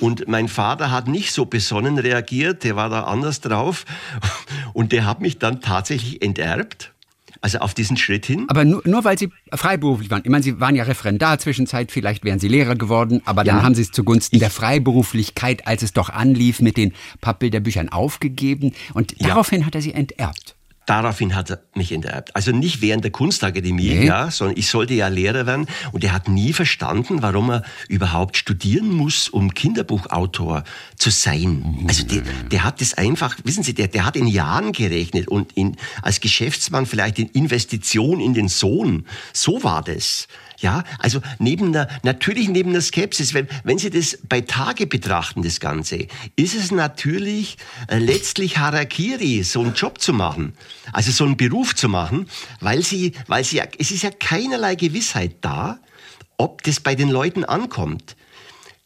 [0.00, 3.84] Und mein Vater hat nicht so besonnen reagiert, der war da anders drauf.
[4.72, 6.92] Und der hat mich dann tatsächlich enterbt.
[7.40, 8.46] Also auf diesen Schritt hin.
[8.48, 10.22] Aber nur, nur weil Sie freiberuflich waren.
[10.24, 13.62] Ich meine, Sie waren ja Referendar zwischenzeit, vielleicht wären Sie Lehrer geworden, aber dann Ja.
[13.62, 18.72] haben Sie es zugunsten der Freiberuflichkeit, als es doch anlief, mit den Pappbilderbüchern aufgegeben.
[18.94, 19.28] Und Ja.
[19.28, 20.56] daraufhin hat er Sie enterbt.
[20.88, 22.34] Daraufhin hat er mich enterbt.
[22.34, 24.06] Also nicht während der Kunstakademie, Nee.
[24.06, 25.66] ja, sondern ich sollte ja Lehrer werden.
[25.92, 30.64] Und er hat nie verstanden, warum er überhaupt studieren muss, um Kinderbuchautor
[30.96, 31.84] zu sein.
[31.86, 35.52] Also der, der hat das einfach, wissen Sie, der, der hat in Jahren gerechnet und
[35.52, 39.04] in, als Geschäftsmann vielleicht in Investition in den Sohn.
[39.34, 40.26] So war das.
[40.60, 45.42] Ja, also neben der, natürlich neben der Skepsis, wenn, wenn Sie das bei Tage betrachten,
[45.42, 50.54] das Ganze, ist es natürlich äh, letztlich Harakiri, so einen Job zu machen,
[50.92, 52.28] also so einen Beruf zu machen,
[52.60, 55.78] weil Sie, weil Sie, es ist ja keinerlei Gewissheit da,
[56.38, 58.16] ob das bei den Leuten ankommt.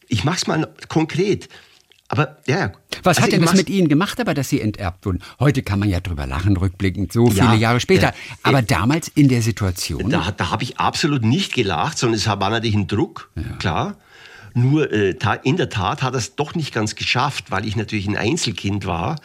[0.07, 1.49] Ich mach's mal konkret.
[2.09, 2.71] Aber ja, ja.
[3.03, 5.19] Was Also hat denn das mit Ihnen gemacht, aber dass Sie enterbt wurden?
[5.39, 8.07] Heute kann man ja drüber lachen, rückblickend, so Ja, viele Jahre später.
[8.07, 8.13] ja.
[8.43, 10.09] aber damals in der Situation.
[10.09, 13.95] Da, da habe ich absolut nicht gelacht, sondern es war natürlich ein Druck, klar.
[14.53, 18.07] Nur äh, in der Tat hat er es doch nicht ganz geschafft, weil ich natürlich
[18.07, 19.15] ein Einzelkind war.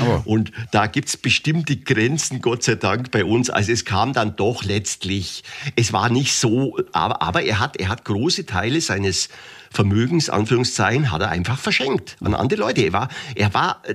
[0.00, 3.50] aber- Und da gibt's bestimmte Grenzen, Gott sei Dank, bei uns.
[3.50, 5.42] Also es kam dann doch letztlich,
[5.76, 9.28] es war nicht so, aber, aber er, hat, er hat große Teile seines
[9.72, 12.82] Vermögens, Anführungszeichen, hat er einfach verschenkt an andere Leute.
[12.82, 13.94] Er war, er war äh,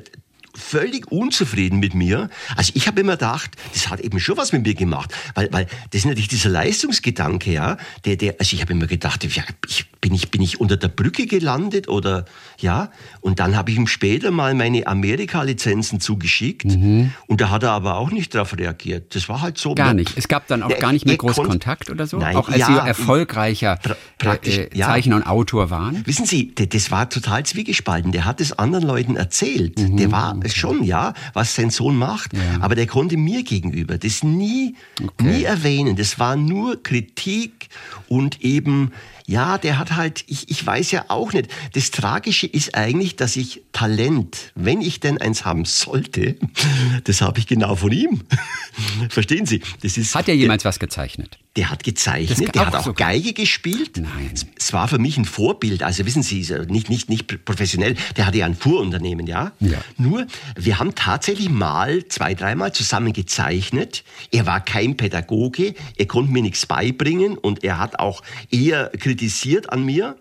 [0.58, 2.30] völlig unzufrieden mit mir.
[2.56, 5.66] Also ich habe immer gedacht, das hat eben schon was mit mir gemacht, weil, weil
[5.92, 9.90] das ist natürlich dieser Leistungsgedanke, ja, der, der, also ich habe immer gedacht, ja, ich,
[10.02, 12.26] bin ich bin ich unter der Brücke gelandet oder
[12.60, 12.92] ja,
[13.22, 17.96] und dann habe ich ihm später mal meine Amerika-Lizenzen zugeschickt und da hat er aber
[17.98, 19.16] auch nicht darauf reagiert.
[19.16, 19.76] Das war halt so.
[19.76, 20.14] Gar nicht.
[20.18, 22.18] Es gab dann auch Der- gar nicht mehr er groß Kontakt oder so?
[22.18, 24.88] Nein, auch als ja, Sie erfolgreicher pra- praktisch, äh, äh, ja.
[24.88, 26.06] Zeichner und Autor waren?
[26.06, 28.12] Wissen Sie, das war total zwiegespalten.
[28.12, 29.74] Der hat es anderen Leuten erzählt.
[29.78, 32.32] Der war schon, ja, was sein Sohn macht.
[32.60, 34.76] Aber der konnte mir gegenüber das nie,
[35.22, 35.96] nie erwähnen.
[35.96, 37.70] Das war nur Kritik
[38.08, 38.92] und eben,
[39.26, 41.50] ja, der hat halt, ich, ich weiß ja auch nicht.
[41.74, 46.38] Das Tragische ist eigentlich, dass ich Talent, wenn ich denn eins haben sollte,
[47.06, 48.22] das habe ich genau von ihm.
[49.10, 49.62] Verstehen Sie?
[49.82, 51.40] Das ist, Hat er jemals was gezeichnet?
[51.56, 53.10] Der hat gezeichnet, auch der hat auch sogar.
[53.12, 53.98] Geige gespielt.
[53.98, 54.32] Nein.
[54.58, 55.84] Es- war für mich ein Vorbild.
[55.84, 57.96] Also wissen Sie, nicht, nicht, nicht professionell.
[58.18, 59.54] Der hatte ja ein Fuhrunternehmen, ja?
[59.62, 59.78] Ja.
[59.98, 60.28] Nur,
[60.58, 64.04] wir haben tatsächlich mal, zwei, dreimal zusammen gezeichnet.
[64.32, 65.76] Er war kein Pädagoge.
[65.98, 70.18] Er konnte mir nichts beibringen und er hat auch eher kritisiert an mir.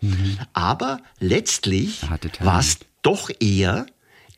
[0.53, 2.03] Aber letztlich
[2.41, 3.87] war es doch er,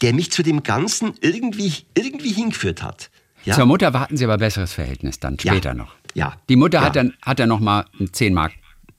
[0.03, 3.11] der mich zu dem Ganzen irgendwie, irgendwie hingeführt hat.
[3.45, 3.55] Ja?
[3.55, 5.53] Zur Mutter hatten Sie aber besseres Verhältnis dann, Ja.
[5.53, 5.95] später noch.
[6.17, 6.35] Ja.
[6.49, 6.85] Die Mutter ja.
[6.85, 8.53] hat dann hat dann noch mal einen 10 Mark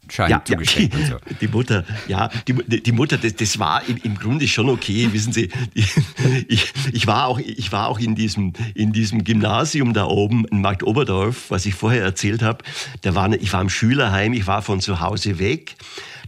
[0.09, 1.17] Schein ja, zugesteckt ja, und so.
[1.41, 5.33] Die Mutter, ja, die, die Mutter, das, das war im, im Grunde schon okay, wissen
[5.33, 5.49] Sie.
[6.47, 10.61] Ich, ich, war auch, ich war auch in diesem, in diesem Gymnasium da oben in
[10.61, 12.63] Markt Oberdorf, was ich vorher erzählt habe.
[13.01, 15.75] Da war, ich war im Schülerheim, ich war von zu Hause weg.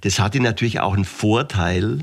[0.02, 2.00] Das hatte natürlich auch einen Vorteil.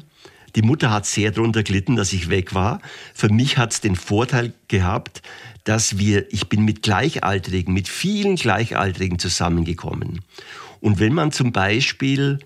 [0.55, 2.81] Die Mutter hat sehr darunter gelitten, dass ich weg war.
[3.13, 5.21] Für mich hat es den Vorteil gehabt,
[5.67, 10.21] dass wir, ich bin mit Gleichaltrigen, mit vielen Gleichaltrigen zusammengekommen.
[10.81, 12.39] Und wenn man zum Beispiel,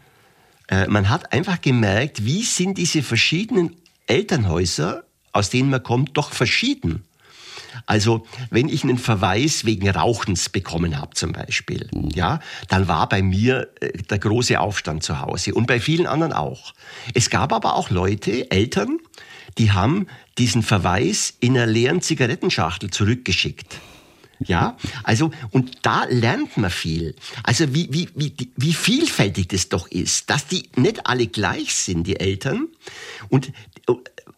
[0.68, 6.32] äh, man hat einfach gemerkt, wie sind diese verschiedenen Elternhäuser, aus denen man kommt, doch
[6.32, 7.04] verschieden.
[7.84, 13.20] Also, wenn ich einen Verweis wegen Rauchens bekommen habe, zum Beispiel, ja, dann war bei
[13.20, 16.72] mir äh, der große Aufstand zu Hause und bei vielen anderen auch.
[17.12, 18.98] Es gab aber auch Leute, Eltern,
[19.58, 20.06] die haben
[20.38, 23.80] diesen Verweis in einer leeren Zigarettenschachtel zurückgeschickt.
[24.42, 27.14] Ja, also, und da lernt man viel.
[27.42, 32.06] Also, wie, wie, wie, wie vielfältig das doch ist, dass die nicht alle gleich sind,
[32.06, 32.68] die Eltern.
[33.28, 33.52] Und,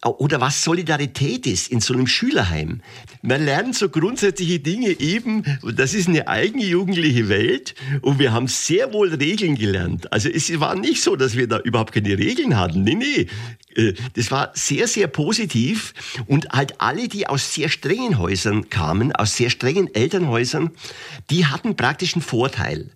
[0.04, 2.80] oder was Solidarität ist in so einem Schülerheim.
[3.22, 5.44] Man lernt so grundsätzliche Dinge eben,
[5.76, 10.12] das ist eine eigene jugendliche Welt und wir haben sehr wohl Regeln gelernt.
[10.12, 12.82] Also es war nicht so, dass wir da überhaupt keine Regeln hatten.
[12.82, 13.26] Nee, nee.
[13.76, 15.94] Äh, das war sehr, sehr positiv
[16.26, 20.70] und halt alle, die aus sehr strengen Häusern kamen, aus sehr strengen Elternhäusern,
[21.30, 22.90] die hatten praktisch einen Vorteil.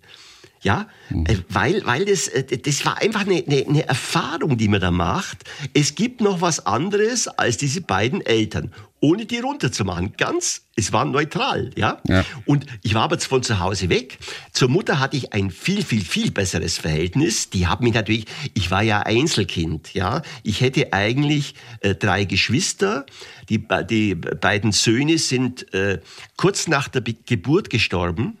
[0.61, 1.25] Ja, mhm.
[1.49, 5.43] weil, weil das, äh, das war einfach eine, eine, eine Erfahrung, die man da macht.
[5.73, 10.13] Es gibt noch was anderes als diese beiden Eltern ohne die runterzumachen.
[10.17, 12.01] Ganz, es war neutral, ja?
[12.07, 12.25] ja.
[12.45, 14.17] Und ich war aber von zu Hause weg.
[14.51, 17.49] Zur Mutter hatte ich ein viel, viel, viel besseres Verhältnis.
[17.49, 20.21] Die hat mich natürlich, ich war ja Einzelkind, ja?
[20.43, 23.05] Ich hätte eigentlich äh, drei Geschwister.
[23.49, 25.99] Die, die beiden Söhne sind äh,
[26.35, 28.37] kurz nach der Geburt gestorben.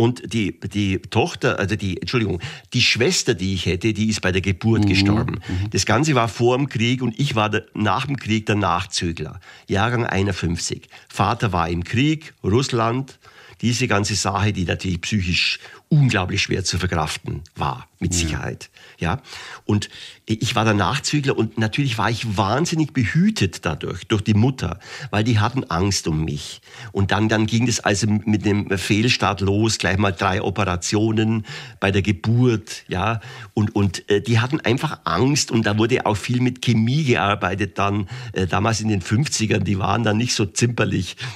[0.00, 2.40] Und die, die Tochter, also die, Entschuldigung,
[2.72, 4.88] die Schwester, die ich hätte, die ist bei der Geburt mhm.
[4.88, 5.40] gestorben.
[5.46, 5.68] Mhm.
[5.72, 9.40] Das Ganze war vor dem Krieg und ich war der, nach dem Krieg der Nachzügler.
[9.66, 10.88] Jahrgang 51.
[11.06, 13.18] Vater war im Krieg, Russland.
[13.60, 15.58] Diese ganze Sache, die natürlich psychisch
[15.90, 18.70] unglaublich schwer zu verkraften war, mit Sicherheit.
[19.00, 19.20] Ja.
[19.64, 19.90] Und
[20.24, 24.78] ich war der Nachzügler und natürlich war ich wahnsinnig behütet dadurch, durch die Mutter,
[25.10, 26.60] weil die hatten Angst um mich.
[26.92, 31.44] Und dann, dann ging es also mit dem Fehlstart los, gleich mal drei Operationen
[31.80, 33.20] bei der Geburt, ja.
[33.52, 37.78] Und, und äh, die hatten einfach Angst und da wurde auch viel mit Chemie gearbeitet
[37.78, 41.16] dann, äh, damals in den 50ern, die waren dann nicht so zimperlich.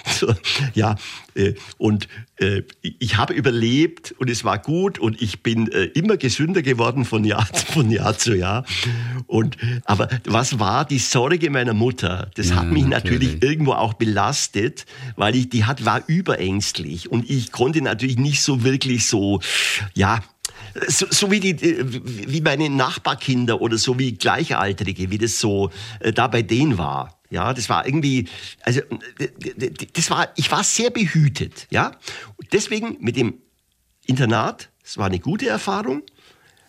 [0.75, 0.97] Ja.
[1.35, 2.09] Äh, und
[2.83, 7.25] ich habe überlebt und es war gut und ich bin äh, immer gesünder geworden von
[7.25, 8.65] Jahr, von Jahr zu Jahr.
[9.27, 12.31] Und, aber was war die Sorge meiner Mutter?
[12.35, 13.35] Das ja, hat mich natürlich.
[13.35, 13.43] natürlich.
[13.43, 14.85] irgendwo auch belastet,
[15.17, 19.41] weil ich, die hat, war überängstlich und ich konnte natürlich nicht so wirklich so,
[19.95, 20.21] ja,
[20.89, 21.57] so, so wie, die,
[22.29, 25.71] wie meine Nachbarkinder oder so wie Gleichaltrige, wie das so
[26.01, 27.17] äh, da bei denen war.
[27.35, 28.29] Ja, das war irgendwie,
[28.63, 28.81] also
[29.93, 31.97] das war, ich war sehr behütet, ja.
[32.53, 33.41] Deswegen mit dem
[34.07, 36.03] Internat, es war eine gute Erfahrung.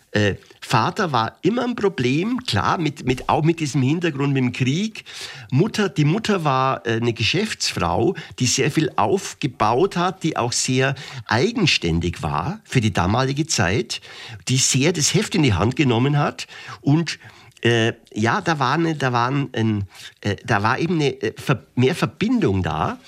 [0.10, 4.54] Äh, Vater war immer ein Problem, klar, mit, mit, auch mit diesem Hintergrund mit dem
[4.54, 5.04] Krieg.
[5.52, 10.96] Mutter, die Mutter war äh, eine Geschäftsfrau, die sehr viel aufgebaut hat, die auch sehr
[11.28, 14.02] eigenständig war für die damalige Zeit,
[14.48, 16.48] die sehr das Heft in die Hand genommen hat
[16.82, 17.20] und
[17.66, 19.86] äh, ja, da war, eine, da, waren ein,
[20.22, 21.34] äh, da war eben eine, äh,
[21.74, 23.00] mehr Verbindung da.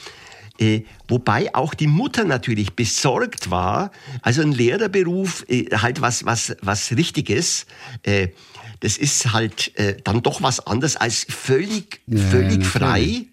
[0.60, 3.92] Äh, wobei auch die Mutter natürlich besorgt war.
[4.24, 7.68] Also ein Lehrerberuf, äh, halt was, was, was Richtiges.
[8.02, 8.30] Äh,
[8.80, 13.26] das ist halt äh, dann doch was anderes als völlig, ja, völlig frei.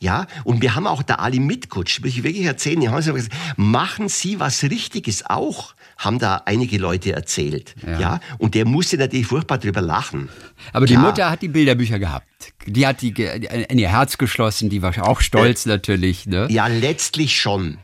[0.00, 3.28] Ja, und wir haben auch da Ali Mitkutsch, will ich wirklich erzählen, die haben gesagt,
[3.56, 5.74] machen Sie was Richtiges auch
[6.04, 7.74] haben da einige Leute erzählt.
[7.86, 8.00] Ja.
[8.00, 8.20] ja?
[8.38, 10.28] Und der musste natürlich furchtbar drüber lachen.
[10.72, 12.26] Aber die Mutter hat die Bilderbücher gehabt.
[12.66, 16.26] Die hat die in ihr Herz geschlossen, die war auch stolz äh, natürlich.
[16.26, 16.48] Ne?
[16.50, 17.78] Ja, letztlich schon.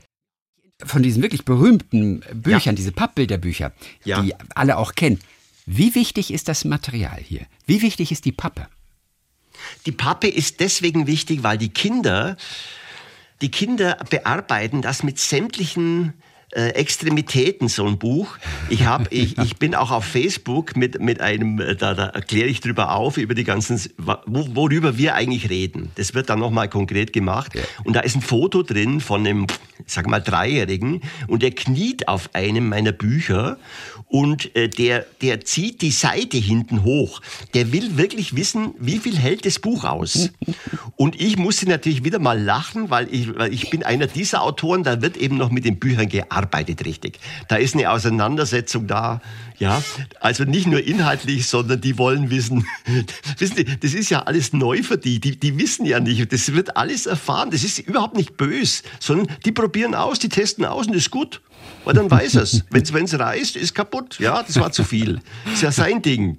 [0.85, 2.73] Von diesen wirklich berühmten Büchern, ja.
[2.73, 3.73] diese Pappbilderbücher,
[4.05, 4.23] ja.
[4.23, 5.19] die alle auch kennen.
[5.67, 7.47] Wie wichtig ist das Material hier?
[7.67, 8.69] Wie wichtig ist die Pappe?
[9.87, 12.37] Die Pappe ist deswegen wichtig, weil die Kinder,
[13.41, 16.15] die Kinder bearbeiten das mit sämtlichen
[16.53, 18.39] äh, Extremitäten, so ein Buch.
[18.69, 22.49] Ich, hab, ich, ich bin auch auf Facebook mit, mit einem, äh, da, da erkläre
[22.49, 23.81] ich drüber auf, über die ganzen,
[24.27, 25.91] worüber wir eigentlich reden.
[25.97, 27.55] Das wird dann nochmal konkret gemacht.
[27.55, 27.63] Ja.
[27.85, 29.47] Und da ist ein Foto drin von einem,
[29.87, 33.59] sag mal, Dreijährigen und der kniet auf einem meiner Bücher
[34.09, 37.21] und äh, der, der zieht die Seite hinten hoch.
[37.53, 40.31] Der will wirklich wissen, wie viel hält das Buch aus.
[40.97, 44.83] Und ich musste natürlich wieder mal lachen, weil ich, weil ich bin einer dieser Autoren,
[44.83, 47.21] da wird eben noch mit den Büchern gearbeitet richtig.
[47.49, 49.21] Da ist eine Auseinandersetzung da,
[49.59, 49.83] ja.
[50.21, 52.67] Also nicht nur inhaltlich, sondern die wollen wissen,
[53.39, 55.21] wissen Sie, das ist ja alles neu für die.
[55.21, 55.39] die.
[55.39, 57.51] Die wissen ja nicht, das wird alles erfahren.
[57.51, 61.11] Das ist überhaupt nicht bös, sondern die probieren aus, die testen aus und das ist
[61.11, 61.41] gut.
[61.85, 62.65] Weil dann weiß es.
[62.71, 64.19] Wenn es reißt, ist kaputt.
[64.19, 65.21] Ja, das war zu viel.
[65.53, 66.39] Ist ja sein Ding.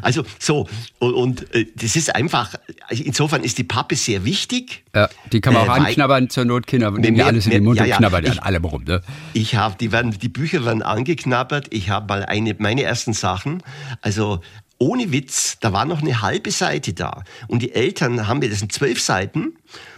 [0.00, 0.68] Also so,
[0.98, 2.54] und, und äh, das ist einfach,
[2.90, 4.84] insofern ist die Pappe sehr wichtig.
[4.94, 7.64] Ja, die kann man auch äh, anknabbern zur Not, Kinder nehmen ja alles in den
[7.64, 8.84] Mund ja, ja, und knabbern ich, an allem rum.
[8.84, 9.02] Ne?
[9.32, 11.68] Ich habe, die werden, die Bücher werden angeknabbert.
[11.70, 13.62] Ich habe mal eine, meine ersten Sachen,
[14.00, 14.40] also
[14.78, 17.22] ohne Witz, da war noch eine halbe Seite da.
[17.46, 19.56] Und die Eltern haben mir, das sind zwölf Seiten,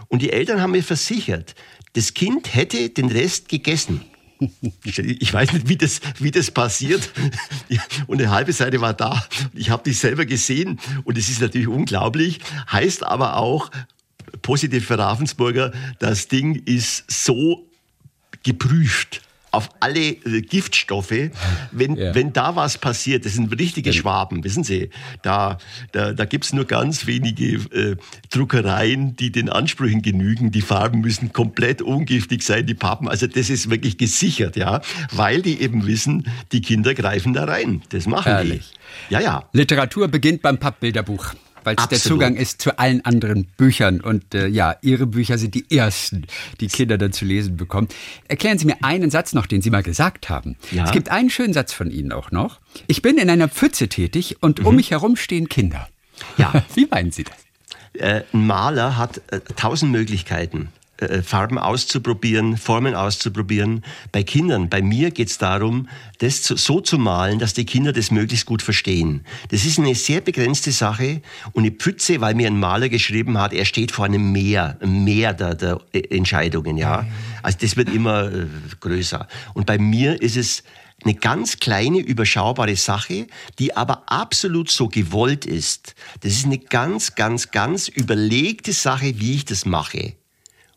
[0.09, 1.55] und die Eltern haben mir versichert,
[1.95, 4.03] das Kind hätte den Rest gegessen.
[4.85, 7.11] Ich weiß nicht, wie das, wie das passiert.
[8.07, 9.25] Und eine halbe Seite war da.
[9.53, 12.41] Ich habe die selber gesehen und es ist natürlich unglaublich.
[12.71, 13.71] Heißt aber auch,
[14.43, 17.69] positiv für Ravensburger, das Ding ist so
[18.43, 19.23] geprüft
[19.55, 21.31] auf alle äh, Giftstoffe.
[21.73, 22.15] Wenn, ja.
[22.15, 24.91] wenn da was passiert, das sind richtige Schwaben, wissen Sie,
[25.23, 25.59] da,
[25.93, 27.97] da, da gibt es nur ganz wenige äh,
[28.31, 30.51] Druckereien, die den Ansprüchen genügen.
[30.51, 33.09] Die Farben müssen komplett ungiftig sein, die Pappen.
[33.09, 34.81] Also das ist wirklich gesichert, ja,
[35.13, 37.83] weil die eben wissen, die Kinder greifen da rein.
[37.91, 38.73] Das machen Herrlich.
[39.09, 39.15] die.
[39.15, 39.45] Ja, ja.
[39.53, 41.35] Literatur beginnt beim Pappbilderbuch
[41.65, 44.01] weil es der Zugang ist zu allen anderen Büchern.
[44.01, 46.27] Und äh, ja, Ihre Bücher sind die ersten,
[46.61, 47.89] die Kinder dann zu lesen bekommen.
[48.29, 50.57] Erklären Sie mir einen Satz noch, den Sie mal gesagt haben.
[50.71, 50.85] Ja.
[50.85, 52.61] Es gibt einen schönen Satz von Ihnen auch noch.
[52.87, 54.67] Ich bin in einer Pfütze tätig und mhm.
[54.67, 55.89] um mich herum stehen Kinder.
[56.39, 56.53] Ja.
[56.75, 57.37] Wie meinen Sie das?
[57.95, 60.69] Äh, ein Maler hat äh, tausend Möglichkeiten.
[61.11, 63.85] Äh, Farben auszuprobieren, Formen auszuprobieren.
[64.13, 65.89] Bei Kindern, bei mir geht es darum,
[66.19, 69.25] das so zu malen, dass die Kinder das möglichst gut verstehen.
[69.51, 73.53] Das ist eine sehr begrenzte Sache und eine Pfütze, weil mir ein Maler geschrieben hat,
[73.53, 76.77] er steht vor einem Meer, einem Meer der, der Entscheidungen.
[76.77, 77.07] Ja,
[77.43, 78.47] also das wird immer äh,
[78.81, 79.29] größer.
[79.55, 80.63] Und bei mir ist es
[81.05, 83.27] eine ganz kleine, überschaubare Sache,
[83.59, 85.95] die aber absolut so gewollt ist.
[86.21, 90.15] Das ist eine ganz, ganz, ganz überlegte Sache, wie ich das mache.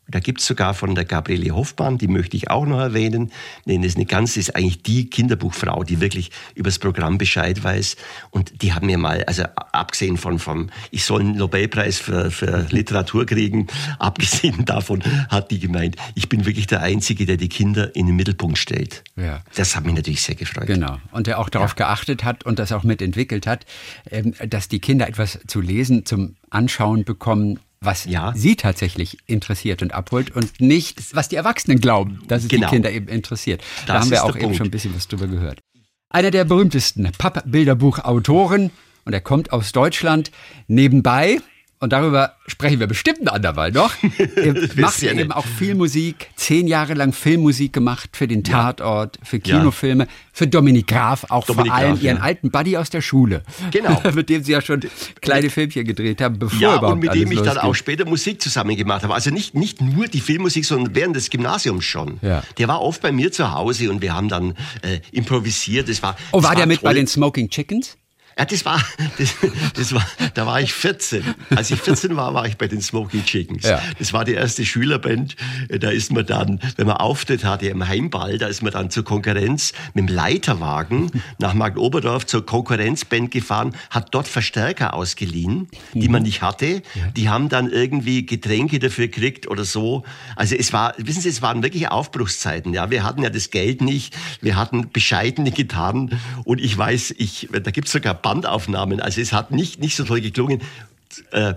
[0.10, 3.32] Da gibt es sogar von der Gabriele Hoffmann, die möchte ich auch noch erwähnen.
[3.66, 7.64] Denn das ist eine ganz, ist eigentlich die Kinderbuchfrau, die wirklich über das Programm Bescheid
[7.64, 7.98] weiß.
[8.30, 12.68] Und die haben mir mal, also abgesehen von, vom, ich soll einen Nobelpreis für, für
[12.70, 13.68] Literatur kriegen,
[14.00, 18.16] abgesehen davon hat die gemeint, ich bin wirklich der Einzige, der die Kinder in den
[18.16, 19.04] Mittelpunkt stellt.
[19.16, 19.42] Ja.
[19.56, 20.68] Das hat mich natürlich sehr gefreut.
[20.68, 20.98] Genau.
[21.12, 21.86] Und der auch darauf ja.
[21.86, 23.66] geachtet hat und das auch mitentwickelt hat,
[24.10, 28.34] ähm, dass die Kinder etwas zu lesen, zum Anschauen bekommen, was ja.
[28.36, 32.68] sie tatsächlich interessiert und abholt und nicht, was die Erwachsenen glauben, dass es genau.
[32.68, 33.62] die Kinder eben interessiert.
[33.62, 34.58] Das da haben wir auch eben Punkt.
[34.58, 35.60] schon ein bisschen was drüber gehört.
[36.10, 38.72] Einer der berühmtesten Pappbilderbuchautoren,
[39.06, 40.32] und er kommt aus Deutschland,
[40.68, 41.40] nebenbei
[41.80, 43.94] und darüber sprechen wir bestimmt ein andermal noch.
[44.36, 49.20] Er macht ja eben auch viel Musik, zehn Jahre lang Filmmusik gemacht für den Tatort,
[49.24, 50.10] für Kinofilme, ja.
[50.32, 52.24] für Dominik Graf, auch Dominik vor allem Graf, ihren ja.
[52.24, 53.44] alten Buddy aus der Schule.
[53.72, 54.02] Genau.
[54.14, 54.82] mit dem sie ja schon
[55.22, 58.42] kleine Filmchen gedreht haben, bevor ja, überhaupt und mit dem ich dann auch später Musik
[58.42, 59.14] zusammen gemacht habe.
[59.14, 62.20] Also nicht, nicht nur die Filmmusik, sondern während des Gymnasiums schon.
[62.22, 62.44] Ja.
[62.58, 65.90] Der war oft bei mir zu Hause und wir haben dann äh, improvisiert.
[65.90, 66.90] Das war, oh, war war der mit toll.
[66.90, 67.98] bei den Smoking Chickens?
[68.38, 68.80] Ja, das war,
[69.18, 69.36] das,
[69.74, 71.24] das war, da war ich 14.
[71.56, 73.64] Als ich 14 war, war ich bei den Smoky Chickens.
[73.64, 73.82] Ja.
[73.98, 75.36] Das war die erste Schülerband.
[75.70, 79.04] Da ist man dann, wenn man Auftritt hatte im Heimball, da ist man dann zur
[79.04, 86.22] Konkurrenz mit dem Leiterwagen nach Marktoberdorf zur Konkurrenzband gefahren, hat dort Verstärker ausgeliehen, die man
[86.24, 86.84] nicht hatte.
[87.16, 90.04] Die haben dann irgendwie Getränke dafür gekriegt oder so.
[90.36, 92.74] Also es war, wissen Sie, es waren wirklich Aufbruchszeiten.
[92.74, 94.16] Ja, wir hatten ja das Geld nicht.
[94.42, 99.00] Wir hatten bescheidene Gitarren und ich weiß, ich, da gibt's sogar Bandaufnahmen.
[99.00, 100.62] Also es hat nicht, nicht so toll geklungen.
[101.32, 101.54] Äh,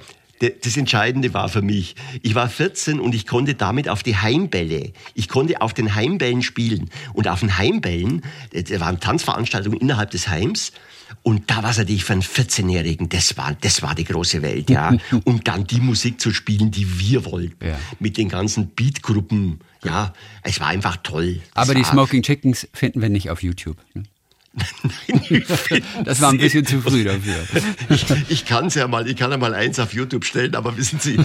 [0.62, 4.92] das Entscheidende war für mich, ich war 14 und ich konnte damit auf die Heimbälle,
[5.14, 6.88] ich konnte auf den Heimbällen spielen.
[7.12, 10.72] Und auf den Heimbällen, da waren Tanzveranstaltungen innerhalb des Heims,
[11.24, 14.70] und da war es natürlich für einen 14-Jährigen, das war, das war die große Welt,
[14.70, 14.96] ja.
[15.24, 17.66] und dann die Musik zu spielen, die wir wollten.
[17.66, 17.78] Ja.
[17.98, 19.58] Mit den ganzen Beatgruppen.
[19.84, 20.14] Ja,
[20.44, 21.40] es war einfach toll.
[21.54, 23.76] Das Aber die Smoking Chickens finden wir nicht auf YouTube.
[23.94, 24.04] Ne?
[24.52, 25.44] Nein,
[26.04, 27.36] das war ein bisschen zu früh dafür.
[27.88, 30.76] Ich, ich kann es ja mal, ich kann ja mal eins auf YouTube stellen, aber
[30.76, 31.16] wissen Sie.
[31.16, 31.24] gerne,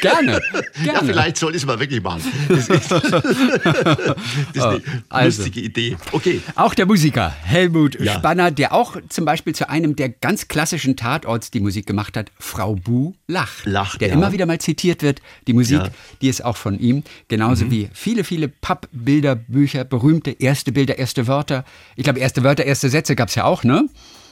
[0.00, 0.40] gerne.
[0.84, 2.22] Ja, vielleicht soll ich es mal wirklich machen.
[2.48, 5.42] Das ist, das ist eine oh, also.
[5.42, 5.96] lustige Idee.
[6.12, 6.40] Okay.
[6.54, 8.14] Auch der Musiker Helmut ja.
[8.14, 12.30] Spanner, der auch zum Beispiel zu einem der ganz klassischen Tatorts die Musik gemacht hat,
[12.38, 13.66] Frau Bu lacht.
[13.66, 14.14] Lacht, Der ja.
[14.14, 15.20] immer wieder mal zitiert wird.
[15.48, 15.88] Die Musik, ja.
[16.22, 17.02] die ist auch von ihm.
[17.26, 17.70] Genauso mhm.
[17.72, 21.64] wie viele, viele Pappbilderbücher, berühmte erste Bilder, erste Wörter.
[21.96, 23.88] Ich glaube, erste erste Wörter, erste Sätze gab es ja auch, ne?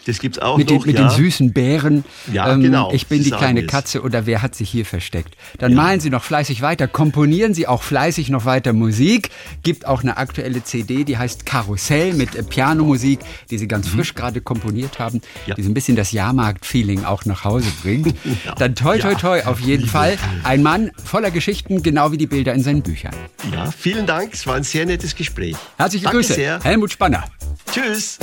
[0.06, 1.08] Das gibt's auch mit noch, den, mit ja.
[1.08, 2.04] den süßen Bären.
[2.30, 3.66] Ja, genau, Ich bin Sie die kleine es.
[3.68, 5.34] Katze oder wer hat sich hier versteckt?
[5.56, 9.30] Dann malen Sie noch fleißig weiter, komponieren Sie auch fleißig noch weiter Musik.
[9.62, 14.14] Gibt auch eine aktuelle CD, die heißt Karussell mit äh, Pianomusik, die Sie ganz frisch
[14.14, 15.22] gerade komponiert haben, Mhm.
[15.46, 15.54] Ja.
[15.54, 18.14] die so ein bisschen das Jahrmarkt-Feeling auch nach Hause bringt.
[18.44, 18.54] Ja.
[18.56, 19.14] Dann toi toi Ja.
[19.18, 20.18] toi auf jeden Fall.
[20.42, 23.14] Ein Mann voller Geschichten, genau wie die Bilder in seinen Büchern.
[23.50, 24.34] Ja, vielen Dank.
[24.34, 25.56] Es war ein sehr nettes Gespräch.
[25.78, 26.60] Herzliche Danke Grüße, sehr.
[26.62, 27.24] Helmut Spanner.
[27.70, 28.18] Tschüss.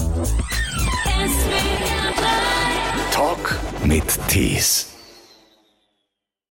[3.11, 4.90] Talk mit Tees.